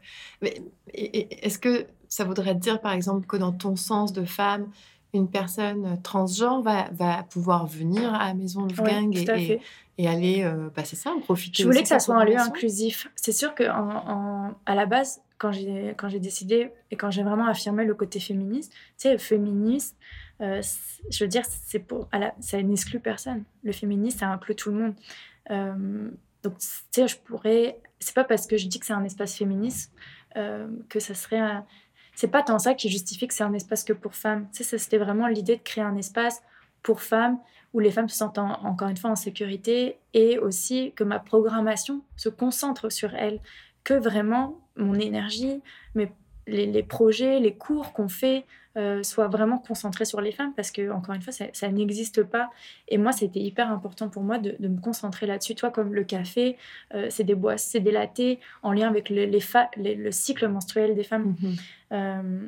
[0.94, 4.68] est-ce que ça voudrait dire, par exemple, que dans ton sens de femme,
[5.14, 9.60] une personne transgenre va, va pouvoir venir à la maison de gang et,
[9.98, 11.64] et, aller, bah, c'est ça, profiter.
[11.64, 13.10] Je voulais que ça soit un lieu inclusif.
[13.16, 17.24] C'est sûr qu'à en, à la base, quand j'ai quand j'ai décidé et quand j'ai
[17.24, 19.98] vraiment affirmé le côté féministe, tu sais, féministe,
[20.40, 20.62] euh,
[21.10, 22.08] je veux dire, c'est pour,
[22.40, 23.44] ça n'exclut personne.
[23.64, 24.94] Le féministe, ça inclut tout le monde.
[25.50, 26.12] Euh,
[26.44, 29.36] donc, tu sais, je pourrais, c'est pas parce que je dis que c'est un espace
[29.36, 29.92] féministe
[30.38, 31.42] euh, que ça serait
[32.14, 34.48] c'est pas tant ça qui justifie que c'est un espace que pour femmes.
[34.54, 36.44] Tu sais, c'était vraiment l'idée de créer un espace
[36.84, 37.40] pour femmes
[37.74, 42.04] où les femmes se sentent encore une fois en sécurité et aussi que ma programmation
[42.16, 43.40] se concentre sur elles,
[43.84, 45.62] que vraiment mon énergie,
[45.96, 46.12] mes,
[46.48, 48.46] les, projets, les cours qu'on fait
[48.78, 52.50] euh, soient vraiment concentrés sur les femmes parce que, encore une fois, ça, n'existe pas.
[52.88, 55.56] Et moi, c'était hyper important pour moi de, me concentrer là-dessus.
[55.56, 56.58] Toi, comme le café,
[56.94, 61.04] euh, c'est des boissons, c'est des latés en lien avec les, le cycle menstruel des
[61.04, 61.36] femmes.
[61.42, 61.60] Mm-hmm.
[61.94, 62.48] Euh,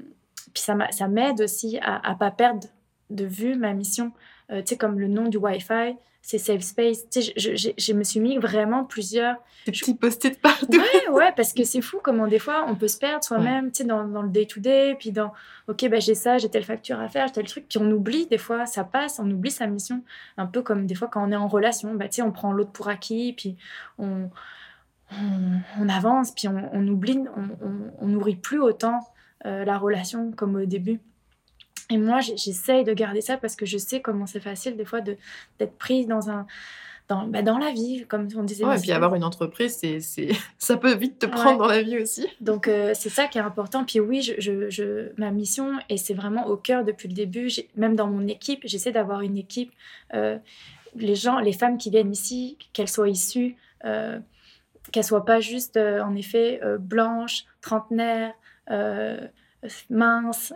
[0.53, 2.67] puis ça m'aide aussi à ne pas perdre
[3.09, 4.11] de vue ma mission.
[4.49, 5.95] tu sais, comme le nom du Wi-Fi,
[6.25, 7.09] c'est safe space.
[7.09, 9.35] Tu sais, je, je, je, me suis mis vraiment plusieurs...
[9.65, 10.67] Des petits post-it partout.
[10.71, 13.79] Ouais, ouais, parce que c'est fou comment des fois on peut se perdre soi-même, tu
[13.79, 15.33] sais, dans, dans, le day-to-day, puis dans,
[15.67, 18.25] ok, bah, j'ai ça, j'ai telle facture à faire, j'ai tel truc, puis on oublie
[18.25, 20.01] des fois, ça passe, on oublie sa mission.
[20.37, 22.53] Un peu comme des fois quand on est en relation, bah, tu sais, on prend
[22.53, 23.57] l'autre pour acquis, puis
[23.99, 24.29] on,
[25.77, 28.99] on, avance, puis on, on oublie, on, on, nourrit plus autant
[29.45, 31.01] euh, la relation comme au début.
[31.93, 34.99] Et moi, j'essaye de garder ça parce que je sais comment c'est facile des fois
[35.01, 36.47] d'être prise dans un...
[37.09, 38.63] Dans, bah, dans, la vie, comme on disait.
[38.63, 39.99] Ouais, et puis avoir une entreprise, c'est,
[40.57, 42.25] ça peut vite te prendre dans la vie aussi.
[42.39, 43.83] Donc euh, c'est ça qui est important.
[43.83, 47.97] Puis oui, je, je, ma mission, et c'est vraiment au cœur depuis le début, même
[47.97, 49.73] dans mon équipe, j'essaie d'avoir une équipe.
[50.13, 50.37] Euh,
[50.95, 54.17] les gens, les femmes qui viennent ici, qu'elles soient issues, euh,
[54.93, 58.33] qu'elles soient pas juste, en effet, blanches, trentenaires,
[59.89, 60.53] minces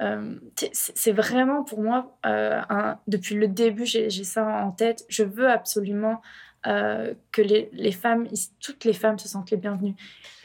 [0.00, 0.34] euh,
[0.72, 2.60] c'est vraiment pour moi, euh,
[3.06, 5.04] depuis le début, j'ai ça en tête.
[5.08, 6.20] Je veux absolument
[6.66, 8.26] euh, que les, femmes,
[8.60, 9.94] toutes les femmes se sentent les bienvenues.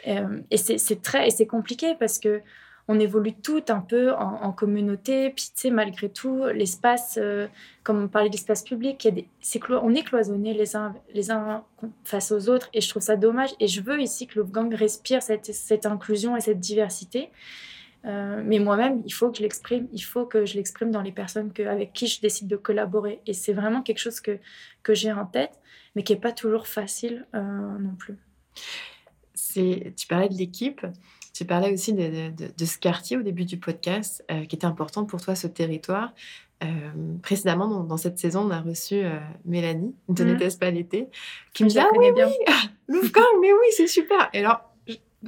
[0.05, 2.41] et c'est très, et c'est compliqué parce que
[2.91, 5.29] on évolue toutes un peu en, communauté.
[5.29, 7.19] Puis, tu sais, malgré tout, l'espace,
[7.83, 11.63] comme on parlait d'espace public, y a on est cloisonnés les uns, les uns
[12.03, 12.67] face aux autres.
[12.73, 13.51] Et je trouve ça dommage.
[13.59, 17.29] Et je veux ici que le gang respire cette, cette inclusion et cette diversité.
[18.05, 21.11] Euh, mais moi-même, il faut que je l'exprime, il faut que je l'exprime dans les
[21.11, 23.21] personnes que, avec qui je décide de collaborer.
[23.25, 24.39] Et c'est vraiment quelque chose que,
[24.83, 25.59] que j'ai en tête,
[25.95, 27.39] mais qui n'est pas toujours facile euh,
[27.79, 28.17] non plus.
[29.53, 30.85] Tu parlais de l'équipe,
[31.33, 35.05] tu parlais aussi de, de, ce quartier au début du podcast, euh, qui était important
[35.05, 36.13] pour toi, ce territoire.
[37.21, 39.01] précédemment, dans, cette saison, on a reçu
[39.45, 40.27] Mélanie de mmh.
[40.27, 41.07] N'était-ce pas l'été,
[41.53, 42.27] qui me dit Ah oui, bien.
[42.27, 42.99] oui,
[43.41, 44.29] mais oui, c'est super.
[44.33, 44.68] Et alors,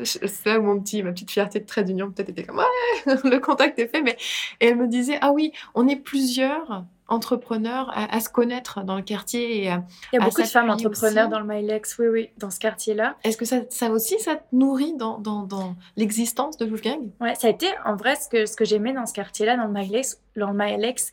[0.03, 3.15] c'est là où mon petit, ma petite fierté de trait d'union peut-être était comme ouais,
[3.23, 4.01] le contact est fait.
[4.01, 4.17] Mais
[4.59, 9.01] et elle me disait ah oui, on est plusieurs entrepreneurs à, se connaître dans le
[9.01, 9.57] quartier.
[9.57, 9.65] Et Il
[10.13, 13.17] y a beaucoup de femmes entrepreneurs dans le Mylex, oui, oui, dans ce quartier-là.
[13.25, 17.09] Est-ce que ça, ça, aussi, ça te nourrit dans, dans, dans l'existence de Wolfgang?
[17.19, 19.65] Ouais, ça a été en vrai ce que, ce que j'aimais dans ce quartier-là, dans
[19.65, 20.21] le Mylex.
[20.37, 21.11] Dans le Mylex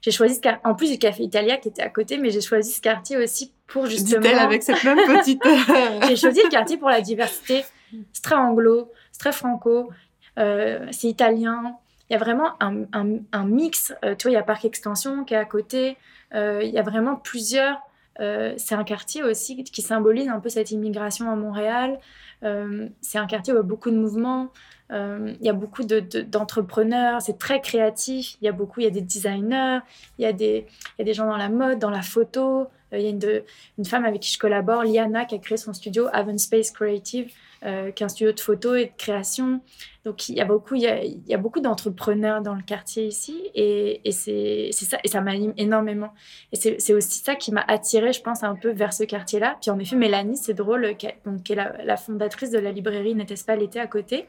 [0.00, 2.72] j'ai choisi ce en plus du café Italia qui était à côté, mais j'ai choisi
[2.72, 4.20] ce quartier aussi pour justement.
[4.20, 5.42] Dit-elle avec cette même petite.
[6.08, 7.64] j'ai choisi le quartier pour la diversité.
[8.12, 9.90] C'est très anglo, c'est très franco,
[10.38, 11.76] euh, c'est italien.
[12.10, 13.92] Il y a vraiment un, mix.
[14.04, 15.96] Euh, tu vois, il y a Parc Extension qui est à côté.
[16.34, 17.78] Euh, il y a vraiment plusieurs.
[18.18, 21.98] c'est un quartier aussi qui symbolise un peu cette immigration à Montréal.
[22.42, 24.50] c'est un quartier où il y a beaucoup de mouvements.
[24.90, 28.36] il y a beaucoup d'entrepreneurs, c'est très créatif.
[28.40, 29.80] Il y a beaucoup, il y a des designers,
[30.18, 30.66] il y a des,
[31.12, 32.68] gens dans la mode, dans la photo.
[32.92, 33.42] il y a une,
[33.78, 37.30] une, femme avec qui je collabore, Liana, qui a créé son studio Haven Space Creative,
[37.64, 39.60] euh, qu'un studio de photo et de création.
[40.04, 40.82] Donc il y a beaucoup, il
[41.26, 46.14] y a, beaucoup d'entrepreneurs dans le quartier ici et, c'est ça et ça m'anime énormément.
[46.52, 49.58] Et c'est aussi ça qui m'a attirée, je pense, un peu vers ce quartier-là.
[49.60, 53.16] Puis en effet, Mélanie, c'est drôle, qui, donc, qui est la, fondatrice de la librairie
[53.16, 54.28] N'était-ce pas l'été à côté.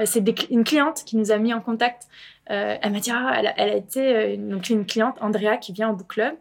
[0.00, 2.08] Euh, c'est une cliente qui nous a mis en contact.
[2.50, 5.94] Euh, elle m'a dit, ah, elle, a, été donc une cliente, Andrea, qui vient au
[5.94, 6.34] book club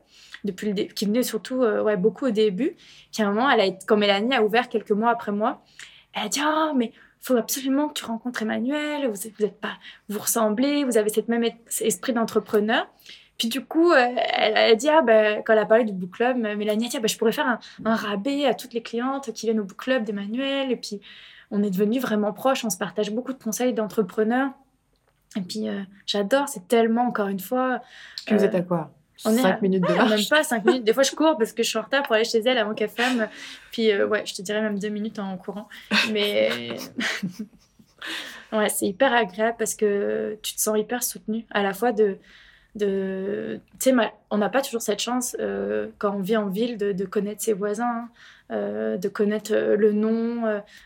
[0.44, 2.76] depuis le qui venait surtout ouais, beaucoup au début.
[3.14, 5.62] Puis à un moment, elle a, quand Mélanie a ouvert quelques mois après moi,
[6.20, 6.92] elle a dit Oh, mais
[7.22, 11.28] faut absolument que tu rencontres Emmanuel, vous, vous êtes pas, vous ressemblez, vous avez cette
[11.28, 11.44] même
[11.82, 12.88] esprit d'entrepreneur.
[13.38, 16.12] Puis du coup, euh, elle, a dit, ah, ben, quand elle a parlé du book
[16.12, 18.82] club, Mélanie a dit, ah, ben, je pourrais faire un, un, rabais à toutes les
[18.82, 20.72] clientes qui viennent au book club d'Emmanuel.
[20.72, 21.00] Et puis,
[21.50, 24.52] on est devenus vraiment proches, on se partage beaucoup de conseils d'entrepreneurs.
[25.38, 27.82] Et puis, euh, j'adore, c'est tellement, encore une fois...
[28.26, 28.92] Puis vous êtes à quoi?
[29.26, 30.10] On 5 minutes de marche.
[30.10, 30.84] Même pas 5 minutes.
[30.84, 32.74] Des fois, je cours parce que je suis en retard pour aller chez elle avant
[32.74, 33.28] qu'elle ferme.
[33.72, 35.68] Puis, euh, ouais, je te dirais même 2 minutes en courant.
[36.12, 36.78] Mais.
[38.54, 41.46] ouais, c'est hyper agréable parce que tu te sens hyper soutenu.
[41.52, 42.18] À la fois de.
[42.76, 43.60] de...
[43.80, 43.96] Tu sais,
[44.30, 47.42] on n'a pas toujours cette chance euh, quand on vit en ville de, de connaître
[47.42, 48.10] ses voisins.
[48.52, 50.42] Euh, de connaître le nom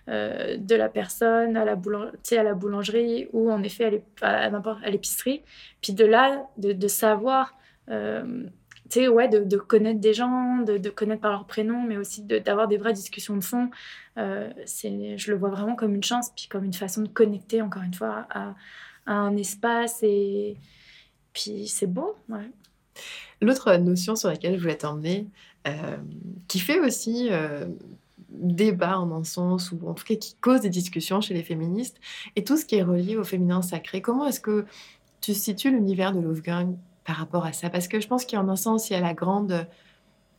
[0.07, 5.43] de la personne à la, à la boulangerie ou en effet à l'épicerie.
[5.81, 7.53] Puis de là, de, de savoir
[7.89, 8.45] euh,
[8.89, 12.67] tu sais, ouais, de, connaître des gens, de, connaître par leur prénom, mais aussi d'avoir
[12.67, 13.69] des vraies discussions de fond.
[14.17, 17.83] Euh, je le vois vraiment comme une chance, puis comme une façon de connecter, encore
[17.83, 18.55] une fois, à,
[19.05, 20.03] un espace.
[20.03, 20.57] Et
[21.33, 22.15] puis c'est beau.
[23.41, 25.27] L'autre notion sur laquelle je voulais t'emmener,
[25.67, 25.97] euh,
[26.47, 27.65] qui fait aussi euh,
[28.29, 31.99] débat en un sens, ou en tout cas qui cause des discussions chez les féministes,
[32.35, 34.01] et tout ce qui est relié au féminin sacré.
[34.01, 34.65] Comment est-ce que
[35.21, 36.75] tu situes l'univers de Wolfgang?
[37.05, 38.95] Par rapport à ça Parce que je pense qu'il y a un sens, il y
[38.95, 39.67] a la grande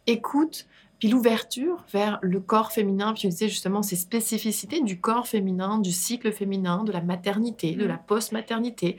[0.06, 0.66] écoute,
[0.98, 5.92] puis l'ouverture vers le corps féminin, puis tu justement ces spécificités du corps féminin, du
[5.92, 8.02] cycle féminin, de la maternité, de la mm.
[8.06, 8.96] post-maternité.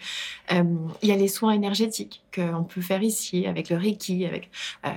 [0.52, 0.64] Euh,
[1.02, 4.50] il y a les soins énergétiques qu'on peut faire ici avec le Reiki, avec
[4.86, 4.90] euh,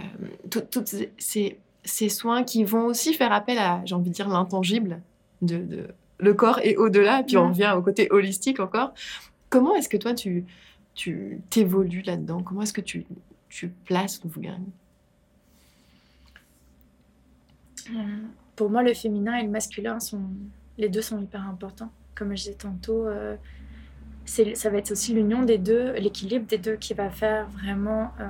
[0.51, 0.89] toutes
[1.19, 5.01] ces, ces, soins qui vont aussi faire appel à, j'ai envie de dire, l'intangible
[5.41, 5.89] de,
[6.19, 7.51] le corps et au-delà, puis on mm.
[7.51, 8.93] revient au côté holistique encore.
[9.51, 10.45] Comment est-ce que toi tu
[10.99, 12.43] tu t'évolues là-dedans?
[12.43, 13.07] Comment est-ce que tu,
[13.49, 14.65] tu places Wolfgang
[17.91, 17.93] euh,
[18.57, 20.25] Pour moi, le féminin et le masculin, sont,
[20.77, 21.93] les deux sont hyper importants.
[22.17, 23.37] Comme je disais tantôt, euh,
[24.27, 28.27] ça va être aussi l'union des deux, l'équilibre des deux qui va faire vraiment euh,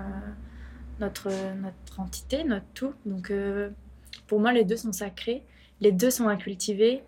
[1.00, 1.30] notre,
[1.62, 2.92] notre entité, notre tout.
[3.06, 3.32] Donc,
[4.26, 5.42] pour moi, les deux sont sacrés,
[5.80, 7.02] les deux sont à cultiver,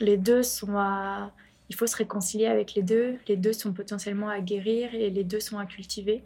[0.00, 1.30] les deux sont à
[1.70, 3.16] il faut se réconcilier avec les deux.
[3.28, 6.22] Les deux sont potentiellement à guérir et les deux sont à cultiver.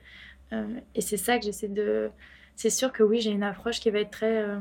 [0.53, 2.11] Euh, et c'est ça que j'essaie de.
[2.57, 4.59] C'est sûr que oui, j'ai une approche qui va être très euh,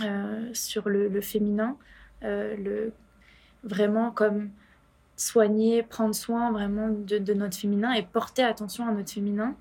[0.00, 1.76] euh, sur le, féminin,
[2.22, 2.92] le,
[3.62, 4.50] vraiment comme
[5.16, 9.54] soigner, prendre soin vraiment de, de, notre féminin et porter attention à notre féminin.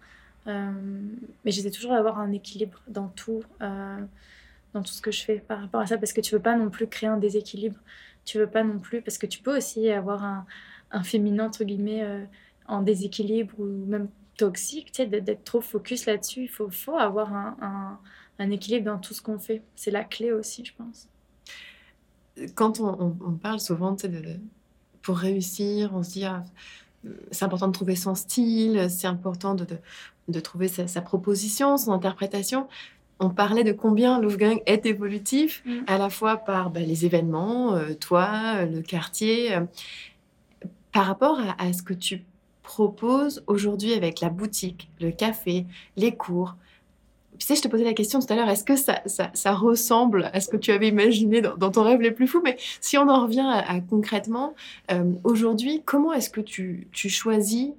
[0.45, 5.59] mais j'essaie toujours d'avoir un équilibre dans tout, dans tout ce que je fais par
[5.59, 7.79] rapport à ça, parce que tu veux pas non plus créer un déséquilibre
[8.25, 10.45] tu veux pas non plus, parce que tu peux aussi avoir un,
[10.91, 12.23] un féminin, entre guillemets, euh,
[12.67, 16.43] en déséquilibre ou même toxique, tu sais, d'être trop focus là-dessus.
[16.43, 17.99] Il faut, faut avoir un,
[18.39, 19.61] un, équilibre dans tout ce qu'on fait.
[19.75, 21.07] C'est la clé aussi, je pense.
[22.55, 23.11] Quand on,
[23.41, 24.39] parle souvent, tu de,
[25.01, 26.43] pour réussir, on se dit, ah,
[27.31, 29.65] c'est important de trouver son style, c'est important de,
[30.27, 32.67] de, trouver sa, proposition, son interprétation
[33.21, 35.83] on parlait de combien Wolfgang est évolutif, mm.
[35.87, 39.61] à la fois par bah, les événements, euh, toi, le quartier, euh,
[40.91, 42.23] par rapport à, ce que tu
[42.63, 45.65] proposes aujourd'hui avec la boutique, le café,
[45.95, 46.55] les cours.
[47.37, 50.29] Tu sais, je te posais la question tout à l'heure, est-ce que ça, ça, ressemble
[50.33, 52.41] à ce que tu avais imaginé dans, ton rêve les plus fous?
[52.43, 54.53] Mais si on en revient à, concrètement,
[54.91, 57.69] euh, aujourd'hui, comment est-ce que tu, tu choisis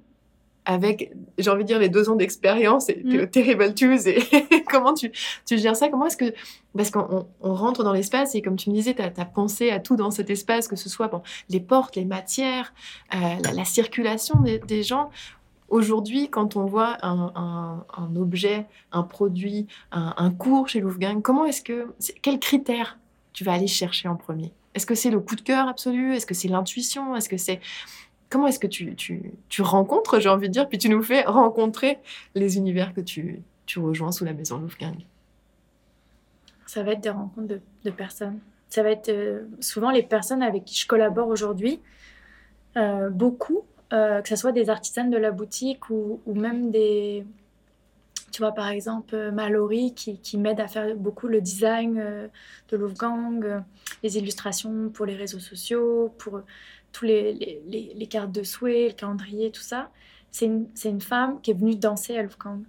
[0.65, 3.27] avec, j'ai envie de dire, les deux ans d'expérience et mm.
[3.27, 4.23] Terrible Twos et
[4.69, 5.11] comment tu,
[5.45, 5.89] tu gères ça?
[5.89, 6.33] Comment est-ce que...
[6.75, 9.79] Parce qu'on on rentre dans l'espace et comme tu me disais, tu as, pensé à
[9.79, 12.73] tout dans cet espace, que ce soit bon, les portes, les matières,
[13.13, 13.17] euh,
[13.53, 15.11] la, circulation des, gens.
[15.69, 21.45] Aujourd'hui, quand on voit un, un, objet, un produit, un, un cours chez Wolfgang, comment
[21.45, 21.87] est-ce que...
[22.21, 22.97] Quels critères
[23.33, 24.51] tu vas aller chercher en premier?
[24.75, 26.15] Est-ce que c'est le coup de cœur absolu?
[26.15, 27.15] Est-ce que c'est l'intuition?
[27.15, 27.59] Est-ce que c'est
[28.33, 31.99] comment est-ce que tu, tu, rencontres, j'ai envie de dire, puis tu nous fais rencontrer
[32.33, 34.95] les univers que tu, tu rejoins sous la maison Wolfgang?
[36.65, 38.39] Ça va être des rencontres de, personnes.
[38.69, 41.79] Ça va être euh, souvent les personnes avec qui je collabore aujourd'hui,
[42.75, 43.61] euh, beaucoup,
[43.93, 47.27] euh, que ce soit des artisanes de la boutique ou, ou, même des...
[48.31, 52.29] Tu vois, par exemple, Mallory qui, qui m'aide à faire beaucoup le design
[52.69, 53.61] de Wolfgang,
[54.01, 56.41] les illustrations pour les réseaux sociaux, pour
[56.93, 59.89] tous les, les, les, cartes de souhait, le calendrier, tout ça.
[60.31, 62.63] C'est une, une, femme qui est venue danser à Wolfgang.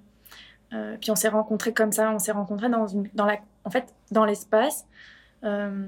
[0.73, 3.71] Euh, puis on s'est rencontrés comme ça, on s'est rencontrés dans, une, dans, la, en
[3.71, 4.87] fait, dans l'espace.
[5.45, 5.87] Euh,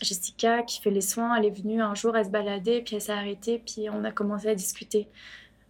[0.00, 3.02] Jessica, qui fait les soins, elle est venue un jour, elle se baladait, puis elle
[3.02, 5.08] s'est arrêtée, puis on a commencé à discuter.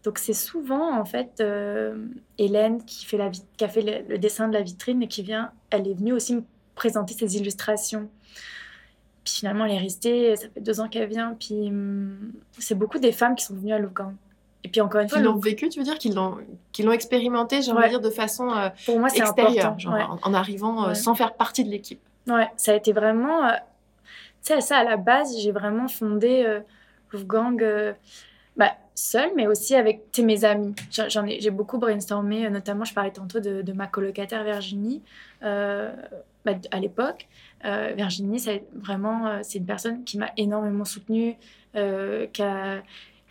[0.04, 2.06] Donc c'est souvent en fait euh,
[2.36, 5.22] Hélène qui, fait la, qui a fait le, le, dessin de la vitrine et qui
[5.22, 6.42] vient, elle est venue aussi me
[6.74, 8.10] présenter ses illustrations.
[9.24, 11.36] Puis finalement, elle est restée, ça fait deux ans qu'elle vient.
[11.38, 14.14] Puis hum, c'est beaucoup des femmes qui sont venues à Lougan.
[14.64, 15.18] Et puis encore une fois.
[15.18, 16.38] Ils l'ont vécu, tu veux dire qu'ils l'ont,
[16.72, 20.34] qu'ils l'ont expérimenté, j'ai envie de dire, de façon euh, Pour moi, extérieure, genre, en,
[20.34, 22.00] arrivant euh, sans faire partie de l'équipe.
[22.28, 23.44] Ouais, ça a été vraiment.
[23.44, 23.52] Euh,
[24.44, 26.60] tu sais, ça, à la base, j'ai vraiment fondé
[27.12, 27.94] Wolfgang
[28.56, 30.74] bah, seule, mais aussi avec mes amis.
[30.90, 35.02] J'en ai, j'ai beaucoup brainstormé, notamment, je parlais tantôt de, de ma colocataire Virginie.
[35.40, 37.28] Bah, à l'époque.
[37.64, 41.36] Euh, Virginie, c'est vraiment euh, c'est une personne qui m'a énormément soutenue,
[41.76, 42.82] euh, qui, a,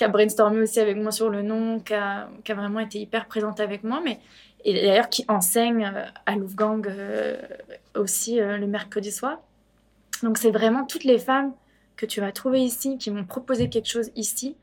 [0.08, 4.02] brainstormé aussi avec moi sur le nom, qui a, vraiment été hyper présente avec moi,
[4.04, 4.20] mais
[4.64, 5.92] et d'ailleurs qui enseigne
[6.26, 6.88] à Wolfgang
[7.96, 9.40] aussi le mercredi soir.
[10.24, 11.54] Donc c'est vraiment toutes les femmes
[11.98, 14.56] que tu vas trouver ici qui m'ont proposé quelque chose ici.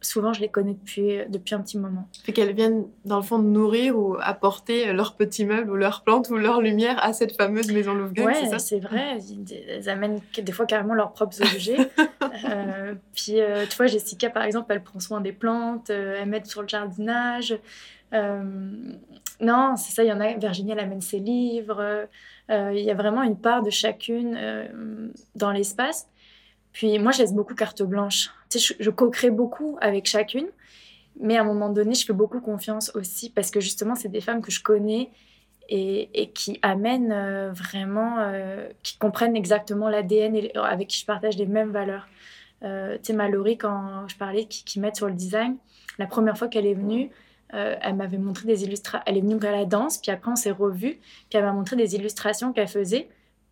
[0.00, 2.08] Souvent, je les connais depuis, depuis un petit moment.
[2.24, 6.30] Fait qu'elles viennent, dans le fond, nourrir ou apporter leurs petits meubles ou leurs plantes
[6.30, 8.58] ou leur lumière à cette fameuse maison Louvre ouais, c'est ça?
[8.58, 9.18] c'est vrai.
[9.68, 11.90] Elles amènent des fois carrément leurs propres objets.
[12.44, 16.28] euh, puis, euh, tu vois, Jessica, par exemple, elle prend soin des plantes, euh, elle
[16.28, 17.58] met sur le jardinage.
[18.14, 18.42] Euh,
[19.40, 20.32] non, c'est ça, il y en a.
[20.34, 22.06] Virginie, elle amène ses livres.
[22.48, 24.38] Il y a vraiment une part de chacune
[25.34, 26.08] dans l'espace.
[26.72, 28.30] Puis moi, je laisse beaucoup carte blanche.
[28.52, 30.46] Je, je co-crée beaucoup avec chacune.
[31.20, 34.20] Mais à un moment donné, je fais beaucoup confiance aussi parce que justement, c'est des
[34.20, 35.10] femmes que je connais
[35.68, 41.36] et, qui amènent euh, vraiment, euh, qui comprennent exactement l'ADN et avec qui je partage
[41.36, 42.08] les mêmes valeurs.
[42.62, 45.56] Euh, tu sais, Mallory, quand je parlais, qui, qui met sur le design,
[45.98, 47.10] la première fois qu'elle est venue,
[47.54, 49.02] euh, elle m'avait montré des illustrations.
[49.06, 51.76] Elle est venue à la danse, puis après on s'est revus, puis elle m'a montré
[51.76, 53.08] des illustrations qu'elle faisait.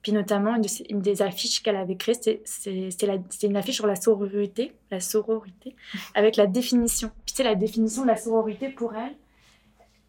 [0.06, 3.88] Puis notamment, une, de ces, une des affiches qu'elle avait créées, c'était une affiche sur
[3.88, 5.74] la sororité, la sororité,
[6.14, 7.10] avec la définition.
[7.24, 9.16] Puis tu sais, la définition de la sororité pour elle,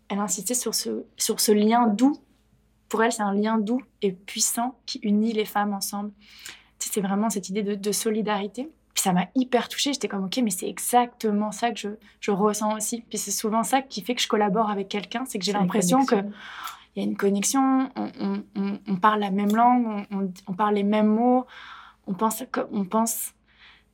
[0.09, 2.15] elle insistait sur ce, sur ce lien doux.
[2.89, 6.11] Pour elle, c'est un lien doux et puissant qui unit les femmes ensemble.
[6.77, 8.69] Tu sais, c'est vraiment cette idée de, de solidarité.
[8.93, 9.93] Puis ça m'a hyper touchée.
[9.93, 11.89] J'étais comme, ok, mais c'est exactement ça que je,
[12.19, 13.01] je ressens aussi.
[13.01, 16.05] Puis c'est souvent ça qui fait que je collabore avec quelqu'un, c'est que j'ai l'impression
[16.05, 16.17] que
[16.97, 20.07] il y a une connexion, on, on, on, on, parle la même langue,
[20.47, 21.45] on, parle les mêmes mots,
[22.07, 23.33] on pense, on pense.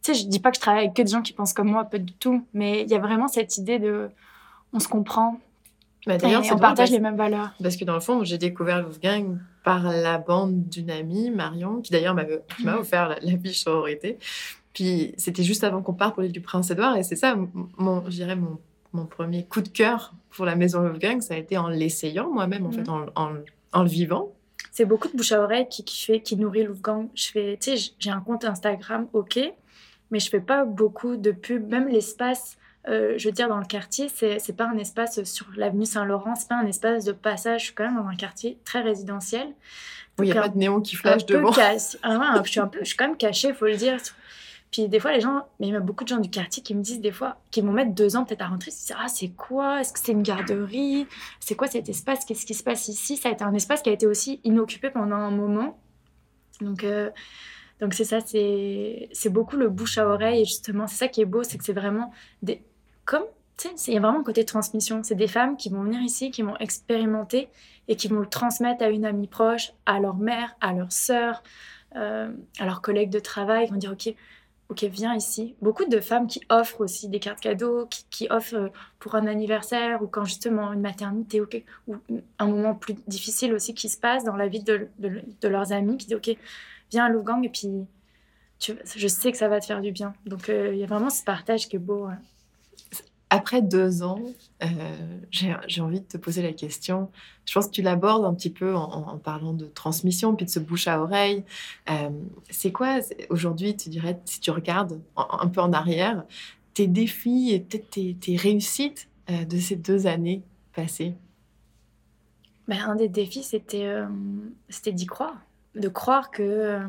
[0.02, 1.70] Tu sais, je dis pas que je travaille avec que des gens qui pensent comme
[1.70, 4.10] moi, pas du tout, mais il y a vraiment cette idée de,
[4.72, 5.38] on se comprend.
[6.08, 7.54] Bah, D'ailleurs, on partage les mêmes valeurs.
[7.62, 11.92] Parce que dans le fond, j'ai découvert Wolfgang par la bande d'une amie, Marion, qui
[11.92, 14.18] d'ailleurs m'a offert la, la fiche sororité.
[14.74, 17.36] Puis c'était juste avant qu'on parte pour l'île du Prince-Édouard, et c'est ça,
[17.78, 18.60] mon, je dirais, mon
[18.94, 22.66] mon premier coup de cœur pour la maison Wolfgang, ça a été en l'essayant moi-même,
[22.66, 22.74] en mmh.
[22.74, 23.36] fait, en, en,
[23.72, 24.32] en, le vivant.
[24.72, 27.10] C'est beaucoup de bouche à oreille qui, qui, fait, qui nourrit Wolfgang.
[27.14, 29.40] Je fais, tu sais, j'ai un compte Instagram, ok,
[30.10, 31.68] mais je fais pas beaucoup de pubs.
[31.70, 35.48] Même l'espace, euh, je veux dire, dans le quartier, c'est, c'est pas un espace sur
[35.56, 37.62] l'avenue Saint-Laurent, c'est pas un espace de passage.
[37.62, 39.48] Je suis quand même dans un quartier très résidentiel.
[40.20, 41.52] Oui, il n'y a pas de néon qui flash devant.
[41.52, 41.98] Casse.
[42.04, 43.98] Ah ouais, je, suis un peu, je suis quand même cachée, il faut le dire.
[44.74, 46.74] Puis des fois, les gens, mais il y a beaucoup de gens du quartier qui
[46.74, 48.96] me disent des fois, qui vont mettre deux ans peut-être à rentrer, ils se disent
[49.00, 49.82] Ah, c'est quoi?
[49.82, 51.06] Est-ce que c'est une garderie?
[51.40, 52.26] C'est quoi cet espace?
[52.26, 53.16] Qu'est-ce qui se passe ici?
[53.16, 55.80] Ça a été un espace qui a été aussi inoccupé pendant un moment.
[56.60, 57.12] Donc, euh,
[57.82, 60.42] donc c'est ça, c'est beaucoup le bouche à oreille.
[60.42, 62.12] Et justement, c'est ça qui est beau, c'est que c'est vraiment
[62.42, 62.64] des.
[63.06, 63.26] Comme,
[63.58, 65.04] tu sais, il y a vraiment un côté transmission.
[65.04, 67.48] C'est des femmes qui vont venir ici, qui vont expérimenter
[67.88, 71.44] et qui vont le transmettre à une amie proche, à leur mère, à leur sœur,
[71.96, 73.68] euh, à leurs collègues de travail.
[73.68, 74.16] Ils vont dire Ok,
[74.74, 75.56] ok, viens ici.
[75.62, 78.70] Beaucoup de femmes qui offrent aussi des cartes cadeaux, qui, offrent euh,
[79.00, 81.48] pour un anniversaire ou quand justement une maternité ou
[82.40, 84.90] un moment plus difficile aussi qui se passe dans la vie de,
[85.44, 86.36] leurs amis, qui disent ok,
[86.92, 87.70] viens à Lougang et puis
[88.60, 90.14] je sais que ça va te faire du bien.
[90.26, 92.08] Donc euh, il y a vraiment ce partage qui est beau.
[93.34, 94.20] Après deux ans,
[94.62, 94.68] euh,
[95.32, 97.10] j'ai envie de te poser la question.
[97.48, 100.60] Je pense que tu l'abordes un petit peu en, parlant de transmission, puis de ce
[100.60, 101.44] bouche à oreille.
[101.90, 102.12] Euh,
[102.52, 103.00] c'est quoi
[103.32, 106.26] aujourd'hui, tu dirais, si tu regardes un, peu en arrière,
[106.76, 110.44] tes défis et peut-être tes, tes, réussites euh, de ces deux années
[110.76, 111.16] passées?
[112.68, 114.06] Ben, Un des défis, c'était
[114.92, 115.42] d'y croire.
[115.74, 116.82] De croire que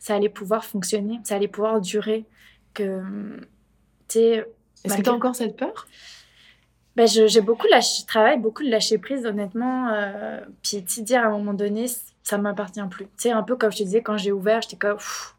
[0.00, 2.24] ça allait pouvoir fonctionner, ça allait pouvoir durer.
[2.74, 3.00] Que,
[4.08, 4.42] tu
[4.84, 5.86] est-ce que tu as encore cette peur?
[6.94, 9.88] Ben, j'ai beaucoup lâché, je travaille beaucoup de lâcher prise, honnêtement.
[9.88, 11.86] Euh, puis, tu dire à un moment donné,
[12.22, 13.06] ça ne m'appartient plus.
[13.06, 15.34] Tu sais, un peu comme je te disais, quand j'ai ouvert, j'étais comme, pff,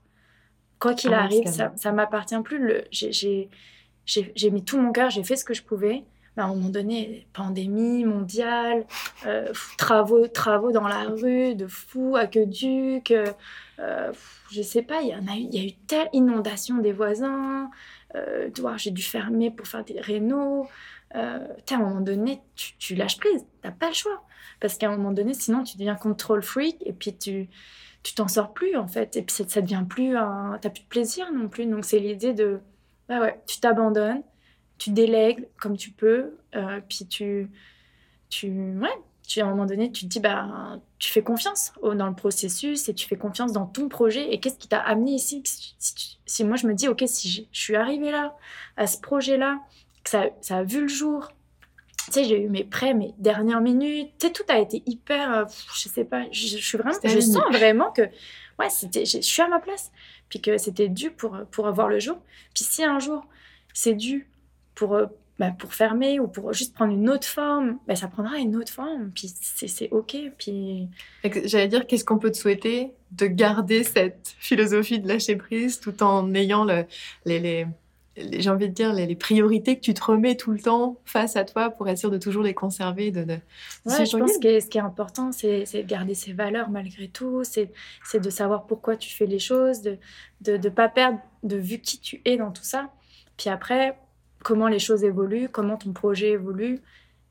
[0.80, 2.82] quoi qu'il ah, arrive, ça ne m'appartient plus.
[2.92, 6.04] J'ai mis tout mon cœur, j'ai fait ce que je pouvais.
[6.36, 8.86] Mais à un moment donné, pandémie mondiale,
[9.26, 13.32] euh, travaux, travaux dans la rue, de fou, aqueduc, euh,
[13.80, 14.12] euh,
[14.52, 16.92] je sais pas, il y, en a eu, il y a eu telle inondation des
[16.92, 17.70] voisins,
[18.16, 20.68] euh, j'ai dû fermer pour faire des rénaux.
[21.16, 24.24] Euh, à un moment donné, tu, tu lâches prise, t'as pas le choix.
[24.60, 27.50] Parce qu'à un moment donné, sinon, tu deviens control freak et puis tu
[28.04, 29.16] tu t'en sors plus, en fait.
[29.16, 30.58] Et puis ça, ça devient plus un...
[30.62, 31.66] T'as plus de plaisir non plus.
[31.66, 32.60] Donc c'est l'idée de...
[33.08, 34.24] Bah ouais, tu t'abandonnes,
[34.78, 37.50] tu délègues comme tu peux, euh, puis tu...
[38.30, 38.50] tu
[38.80, 38.90] ouais,
[39.28, 42.16] tu, à un moment donné, tu te dis, bah, tu fais confiance au, dans le
[42.16, 44.34] processus et tu fais confiance dans ton projet.
[44.34, 45.42] Et qu'est-ce qui t'a amené ici?
[45.46, 48.36] Si, si, si, moi, je me dis, OK, si je, suis arrivée là,
[48.76, 49.60] à ce projet-là,
[50.04, 51.32] que ça, ça a vu le jour,
[52.06, 55.32] tu sais, j'ai eu mes prêts, mes dernières minutes, tu sais, tout a été hyper,
[55.32, 55.46] euh,
[55.76, 58.02] je sais pas, je, je suis vraiment, je sens vraiment que,
[58.60, 59.92] ouais, je suis à ma place,
[60.28, 62.18] puis que c'était dû pour, pour avoir le jour.
[62.54, 63.26] Puis si un jour,
[63.74, 64.28] c'est dû
[64.76, 65.06] pour, euh,
[65.40, 68.72] bah, pour fermer ou pour juste prendre une autre forme, bah, ça prendra une autre
[68.72, 69.12] forme.
[69.14, 70.16] Puis c'est OK.
[70.38, 70.88] Puis...
[71.46, 76.04] J'allais dire, qu'est-ce qu'on peut te souhaiter De garder cette philosophie de lâcher prise tout
[76.04, 76.86] en ayant le,
[77.26, 77.68] les, les,
[78.16, 81.46] j'ai envie de dire, les, priorités que tu te remets tout le temps face à
[81.46, 83.12] toi pour être sûr de toujours les conserver.
[83.12, 83.34] De, de,
[83.86, 87.44] ouais, je pense que ce qui est important, c'est de garder ses valeurs malgré tout,
[87.44, 87.72] c'est
[88.14, 89.98] de savoir pourquoi tu fais les choses, de
[90.46, 92.92] ne pas perdre de vue qui tu es dans tout ça.
[93.38, 93.98] Puis après,
[94.44, 96.80] comment les choses évoluent, comment ton projet évolue,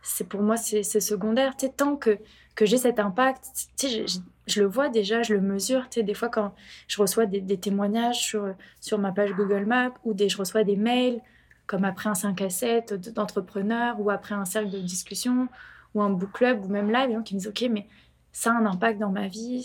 [0.03, 1.55] c'est pour moi, c'est secondaire.
[1.77, 2.19] Tant que,
[2.57, 3.45] que j'ai cet impact,
[3.79, 4.05] tu sais,
[4.47, 5.89] je, le vois déjà, je le mesure.
[5.89, 6.55] Tu des fois, quand
[6.89, 10.77] je reçois des, témoignages sur, sur ma page Google Maps ou des, je reçois des
[10.77, 11.21] mails,
[11.67, 15.49] comme après un 5 à 7 d'entrepreneurs ou après un cercle de discussion
[15.95, 17.87] ou un book club ou même gens qui me disent Ok, mais
[18.33, 19.63] ça a un impact dans ma vie,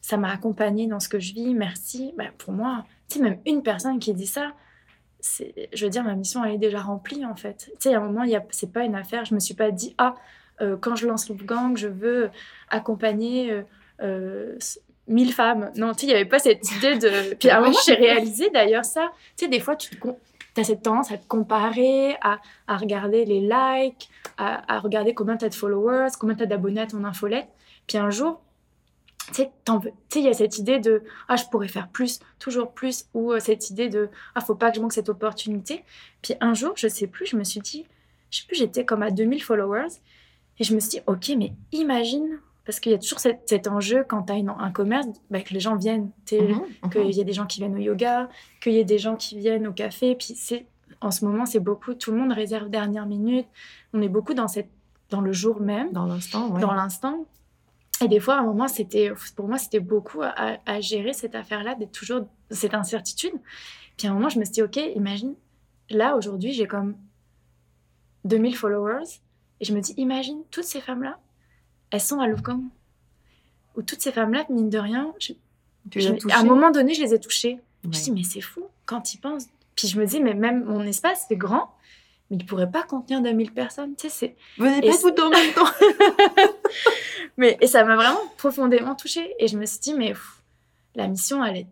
[0.00, 2.14] ça m'a accompagné dans ce que je vis, merci.
[2.16, 4.52] Ben, pour moi, tu sais, même une personne qui dit ça,
[5.22, 7.70] je veux dire, ma mission, elle est déjà remplie, en fait.
[7.80, 9.24] Tu sais, à un moment, c'est pas une affaire.
[9.24, 10.16] Je me suis pas dit, ah,
[10.60, 12.30] euh, quand je lance Gang, je veux
[12.70, 13.62] accompagner euh,
[14.02, 14.58] euh,
[15.08, 15.70] mille femmes.
[15.76, 17.34] Non, tu sais, il n'y avait pas cette idée de.
[17.38, 19.10] Puis à un moment, j'ai réalisé d'ailleurs ça.
[19.36, 19.90] Tu sais, des fois, tu
[20.56, 25.36] as cette tendance à te comparer, à, à regarder les likes, à, à regarder combien
[25.36, 27.48] tu as de followers, combien tu as d'abonnés à ton infolette.
[27.86, 28.40] Puis un jour,
[29.32, 33.06] tu sais, il y a cette idée de ah, je pourrais faire plus, toujours plus,
[33.14, 35.84] ou euh, cette idée de ah, faut pas que je manque cette opportunité.
[36.22, 37.86] Puis un jour, je sais plus, je me suis dit,
[38.30, 39.88] je sais plus, j'étais comme à 2000 followers,
[40.58, 44.04] et je me suis dit, ok, mais imagine, parce qu'il y a toujours cet, enjeu
[44.06, 47.24] quand tu as un commerce, bah, que les gens viennent, mmh mmh qu'il y a
[47.24, 48.28] des gens qui viennent au yoga,
[48.62, 50.66] qu'il y ait des gens qui viennent au café, puis c'est
[51.00, 53.46] en ce moment, c'est beaucoup, tout le monde réserve dernière minute,
[53.92, 54.70] on est beaucoup dans, cette,
[55.10, 57.26] dans le jour même, dans l'instant, dans l'instant.
[58.02, 61.74] Et des fois, à un moment, c'était, pour moi, c'était beaucoup à, gérer cette affaire-là,
[61.74, 63.34] d'être toujours cette incertitude.
[63.96, 65.34] Puis à un moment, je me suis dit, OK, imagine,
[65.90, 66.96] là, aujourd'hui, j'ai comme
[68.24, 69.20] 2000 followers.
[69.60, 71.18] Et je me dis, imagine, toutes ces femmes-là,
[71.90, 72.62] elles sont à Loufgang.
[73.76, 75.12] Ou toutes ces femmes-là, mine de rien,
[76.30, 77.60] à un moment donné, je les ai touchées.
[77.82, 79.48] Je me dis, mais c'est fou, quand ils pensent.
[79.74, 81.74] Puis je me dis, mais même mon espace, c'est grand
[82.32, 83.94] mais il pourrait pas contenir 2000 personnes.
[83.94, 84.36] Tu sais, c'est...
[84.56, 85.66] Venez pas vous en même temps.
[87.36, 89.34] mais, et ça m'a vraiment profondément touchée.
[89.38, 90.14] Et je me suis dit, mais
[90.94, 91.66] la mission, elle est...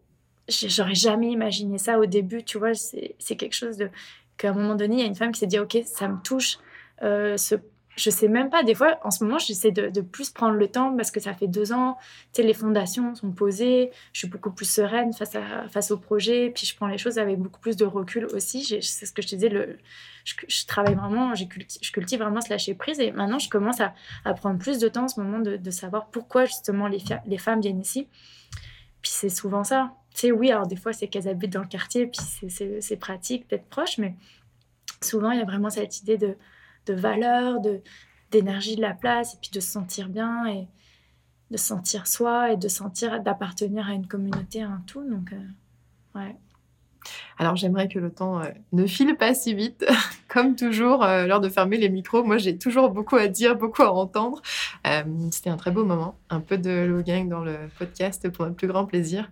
[0.49, 2.75] J'aurais jamais imaginé ça au début, tu vois.
[2.75, 3.89] C'est, quelque chose de...
[4.37, 6.21] qu'à un moment donné, il y a une femme qui s'est dit, OK, ça me
[6.21, 6.59] touche.
[7.03, 7.55] Euh, ce
[8.01, 8.63] je sais même pas.
[8.63, 11.47] Des fois, en ce moment, j'essaie de, plus prendre le temps parce que ça fait
[11.47, 11.97] deux ans.
[12.33, 13.91] Tu sais, les fondations sont posées.
[14.13, 16.51] Je suis beaucoup plus sereine face, à, face au projet.
[16.55, 18.65] Puis je prends les choses avec beaucoup plus de recul aussi.
[18.65, 19.49] C'est ce que je te disais.
[19.49, 19.79] Le,
[20.25, 21.45] je, travaille vraiment, je
[21.93, 23.01] cultive vraiment ce lâcher prise.
[23.01, 23.95] Et maintenant, je commence à,
[24.35, 28.09] prendre plus de temps en ce moment de, savoir pourquoi justement les, femmes viennent ici.
[29.03, 29.93] Puis c'est souvent ça.
[30.15, 32.07] Tu sais, oui, alors des fois, c'est qu'elles habitent dans le quartier.
[32.07, 32.51] Puis
[32.81, 33.99] c'est pratique d'être proche.
[33.99, 34.15] Mais
[35.01, 36.37] souvent, il y a vraiment cette idée de
[36.89, 37.59] valeur,
[38.31, 40.69] d'énergie de la place, et puis de se sentir bien et
[41.51, 45.09] de sentir soi et de sentir d'appartenir à une communauté, à un tout.
[45.09, 46.37] Donc, euh, ouais.
[47.39, 49.87] Alors j'aimerais que le temps euh, ne file pas si vite.
[50.29, 53.83] Comme toujours, euh, lors de fermer les micros, moi j'ai toujours beaucoup à dire, beaucoup
[53.83, 54.43] à entendre.
[54.87, 58.45] Euh, c'était un très beau moment, un peu de Low Gang dans le podcast pour
[58.45, 59.31] notre plus grand plaisir.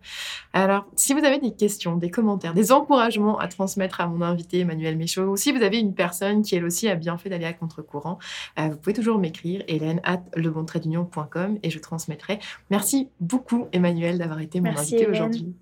[0.54, 4.60] Alors si vous avez des questions, des commentaires, des encouragements à transmettre à mon invité
[4.60, 7.44] Emmanuel Méchaud, ou si vous avez une personne qui elle aussi a bien fait d'aller
[7.44, 8.18] à contre-courant,
[8.56, 12.38] vous pouvez toujours m'écrire hélène at lebontraitdunion.com et je transmettrai.
[12.70, 15.54] Merci beaucoup Emmanuel d'avoir été mon invité aujourd'hui.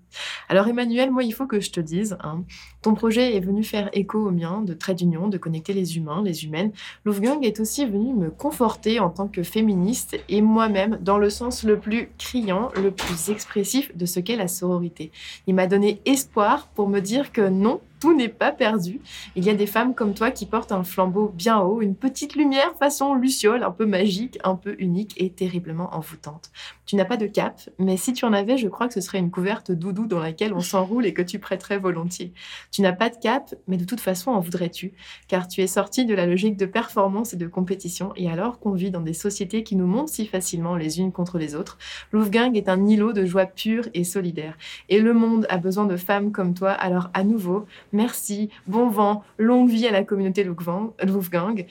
[0.49, 2.43] Alors Emmanuel, moi il faut que je te dise, hein,
[2.81, 6.21] ton projet est venu faire écho au mien de trait d'union, de connecter les humains,
[6.23, 6.71] les humaines.
[7.05, 11.63] Wolfgang est aussi venu me conforter en tant que féministe et moi-même dans le sens
[11.63, 15.11] le plus criant, le plus expressif de ce qu'est la sororité.
[15.47, 19.01] Il m'a donné espoir pour me dire que non, tout n'est pas perdu.
[19.35, 22.35] Il y a des femmes comme toi qui portent un flambeau bien haut, une petite
[22.35, 26.51] lumière façon luciole, un peu magique, un peu unique et terriblement envoûtante.
[26.85, 29.19] Tu n'as pas de cap, mais si tu en avais, je crois que ce serait
[29.19, 32.31] une couverte doudou dans laquelle on s'enroule et que tu prêterais volontiers.
[32.71, 34.93] Tu n'as pas de cap, mais de toute façon en voudrais-tu,
[35.27, 38.71] car tu es sorti de la logique de performance et de compétition, et alors qu'on
[38.71, 41.77] vit dans des sociétés qui nous montent si facilement les unes contre les autres,
[42.11, 44.57] Louvgang est un îlot de joie pure et solidaire.
[44.89, 49.23] Et le monde a besoin de femmes comme toi, alors à nouveau, Merci, bon vent,
[49.37, 51.65] longue vie à la communauté Wolfgang.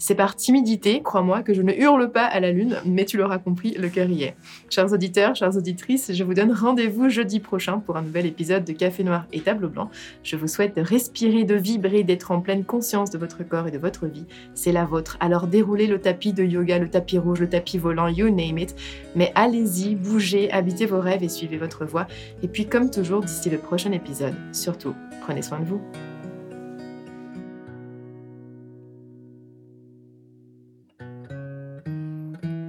[0.00, 3.38] C'est par timidité, crois-moi, que je ne hurle pas à la lune, mais tu l'auras
[3.38, 4.36] compris, le cœur y est.
[4.70, 8.72] Chers auditeurs, chères auditrices, je vous donne rendez-vous jeudi prochain pour un nouvel épisode de
[8.72, 9.90] Café Noir et Tableau Blanc.
[10.22, 13.72] Je vous souhaite de respirer, de vibrer, d'être en pleine conscience de votre corps et
[13.72, 14.26] de votre vie.
[14.54, 15.16] C'est la vôtre.
[15.18, 18.76] Alors déroulez le tapis de yoga, le tapis rouge, le tapis volant, you name it.
[19.16, 22.06] Mais allez-y, bougez, habitez vos rêves et suivez votre voie.
[22.44, 24.94] Et puis comme toujours, d'ici le prochain épisode, surtout,
[25.28, 25.78] Prenez soin de vous.「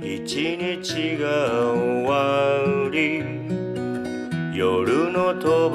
[0.01, 2.60] 日が終わ
[2.91, 3.24] り」
[4.53, 5.70] 「夜の帳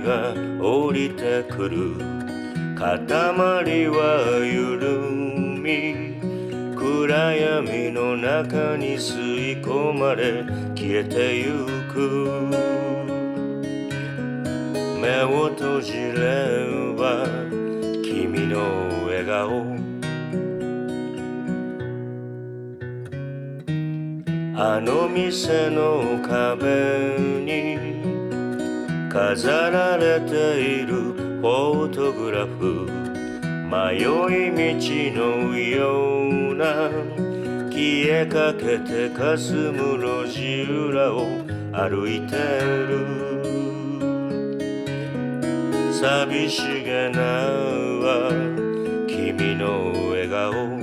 [0.00, 1.96] が降りてくる」
[2.80, 5.00] 「塊は緩
[5.60, 6.16] み」
[6.74, 12.48] 「暗闇の中に吸い込まれ消えてゆく」
[15.02, 17.26] 目を閉じれば
[18.04, 19.66] 君の笑顔。
[24.54, 32.86] あの店の壁に飾られているフォトグラフ。
[33.68, 34.86] 迷い道
[35.18, 36.90] のような
[37.72, 41.26] 消えかけてかすむ路地裏を
[41.72, 43.31] 歩いてる。
[46.02, 47.20] 寂しげな
[48.02, 48.28] は
[49.06, 50.82] 君の笑顔。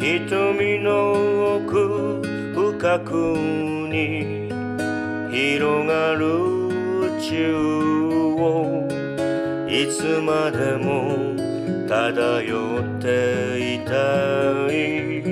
[0.00, 2.22] 瞳の奥
[2.54, 3.10] 深く
[3.90, 4.31] に
[9.94, 11.36] つまでも
[11.86, 13.92] 漂っていた
[14.72, 15.22] い。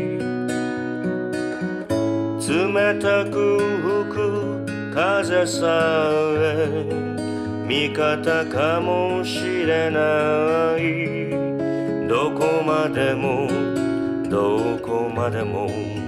[2.46, 6.84] 冷たく吹く風さえ
[7.66, 12.06] 味方かもしれない。
[12.06, 13.48] どこまでも
[14.28, 15.99] どこまでも。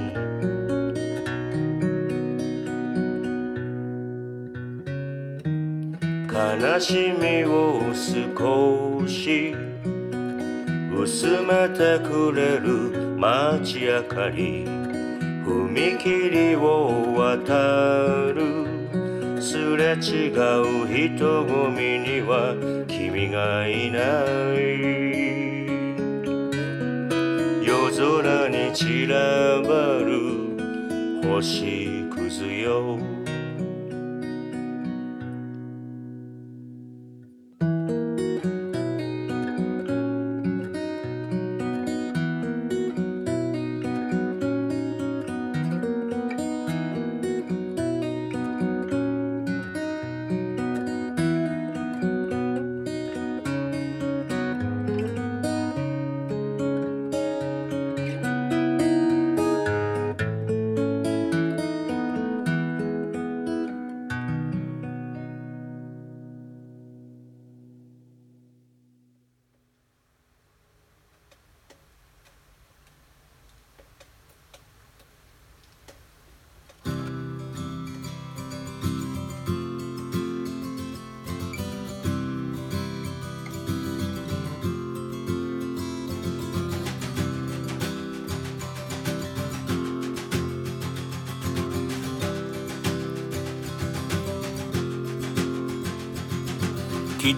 [6.73, 9.55] 悲しみを少し
[10.91, 14.65] 薄めてくれる街明かり
[15.45, 19.43] 踏切を渡る。
[19.43, 22.57] すれ違う人混みには
[22.89, 24.65] 君がいない。
[27.67, 33.12] 夜空に散らばる星屑よ。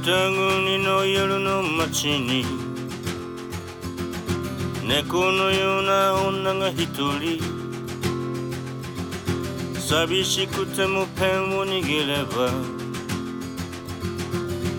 [0.02, 2.44] 北国の夜の街に
[4.82, 7.40] 猫のような女が一人
[9.78, 12.50] 寂しくてもペンを握れば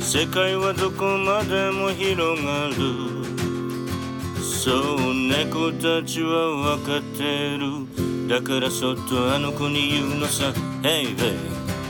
[0.01, 2.75] 世界はどこまでも広がる。
[4.43, 7.87] そう猫たちはわかってる。
[8.27, 10.53] だからそっとあの子に言うのさ。
[10.83, 11.37] Hey, hey,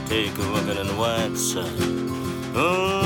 [0.08, 1.66] take a look at the white side、
[2.56, 3.05] oh,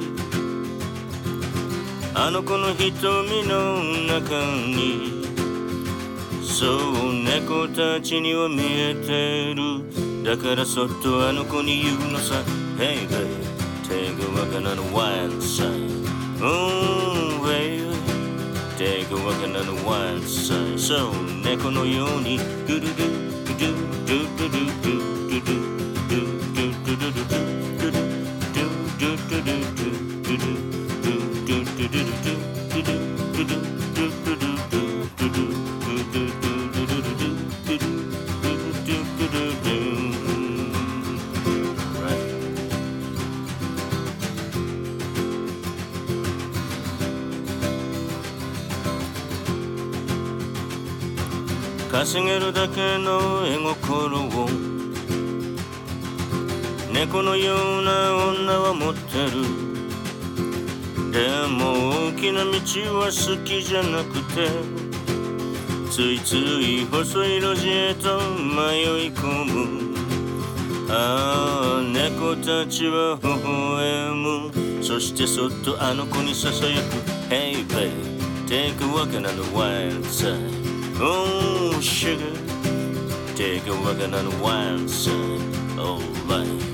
[2.23, 5.25] あの子の瞳の中に
[6.43, 12.35] そう猫たちには見えてるだからそっとあの子に言うのさ
[12.77, 13.25] Hey babe
[13.89, 15.65] take a walk on the wild side
[16.39, 17.91] Oh babe
[18.77, 21.13] take a walk on the wild side そう
[21.43, 23.09] 猫のようにグルグル
[23.45, 25.10] グルグルグルグルドゥ
[51.91, 54.49] 稼げるだけの絵心を。
[56.91, 59.70] 猫のような女は持ってる。
[61.11, 62.51] でも大きな道
[62.99, 64.47] は好きじゃなくて
[65.91, 69.95] ついつい細い路地へと迷い込む
[70.89, 76.95] ああ猫たちは微笑むそしてそっとあの子にささやく
[77.29, 77.91] Hey babe
[78.47, 80.37] take a walk on the wild side
[80.97, 82.33] Oh sugar
[83.35, 85.11] take a walk on the wild side
[85.77, 86.70] Alright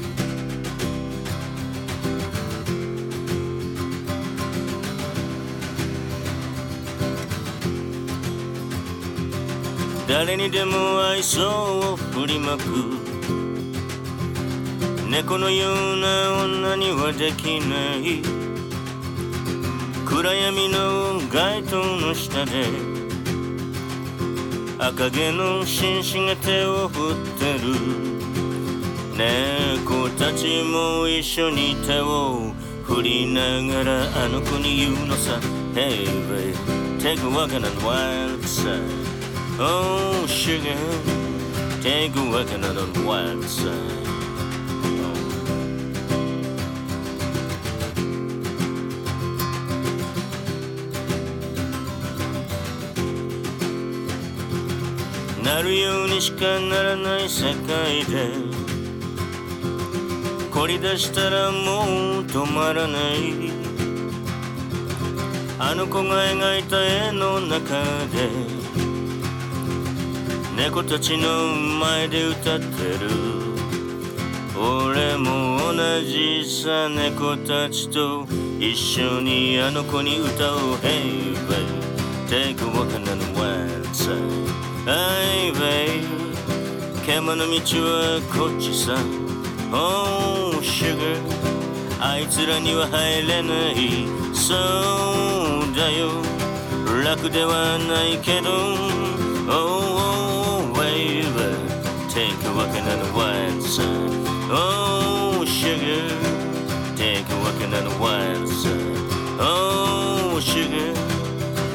[10.07, 11.41] 誰にでも愛想
[11.79, 12.63] を振りまく。
[15.09, 18.21] 猫のような女にはできない。
[20.05, 22.67] 暗闇の街灯の下で。
[24.79, 27.75] 赤毛の紳士が手を振ってる。
[29.17, 32.53] 猫たちも一緒に手を
[32.83, 34.23] 振りながら。
[34.23, 35.37] あの子に言うのさ。
[35.73, 36.55] Hey babe,
[36.97, 39.06] take a walk on the wild side.
[39.59, 40.77] Oh sugar,
[41.81, 43.73] take a walk on the wild side.
[55.43, 58.29] なるようにしかならない世界で
[60.51, 63.51] 凝り出したらもう止まらない。
[65.59, 67.73] あの子が描いた絵の中
[68.11, 68.56] で
[70.57, 73.11] 猫たちの前で歌ってる。
[74.59, 78.25] 俺も同じさ猫たちと
[78.59, 80.59] 一緒にあの子に歌おう。
[80.77, 81.77] Hey babe
[82.27, 84.17] take a walk on the wild side
[84.87, 86.01] Hey babe
[87.05, 87.53] 獣の道
[87.83, 88.97] はこっちさ。
[89.71, 91.21] Oh sugar
[92.01, 94.07] あいつらには入れない。
[94.33, 94.57] そう
[95.75, 96.09] だよ。
[97.05, 98.49] 楽ではないけど。
[99.49, 99.96] Oh
[102.86, 103.86] a walk on the wild side
[104.50, 106.08] Oh sugar
[106.96, 108.96] Take a walk on the wild side
[109.40, 110.94] Oh sugar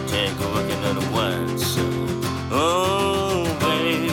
[0.08, 1.84] Take a walk on the wild side
[2.52, 4.10] Oh baby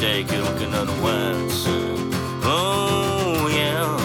[0.00, 3.96] Take a walk on the wild side Oh yeah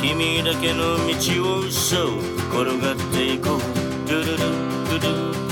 [0.00, 2.18] 君だけの道をそう
[2.52, 5.51] 転がっていこうドゥルルドゥドゥド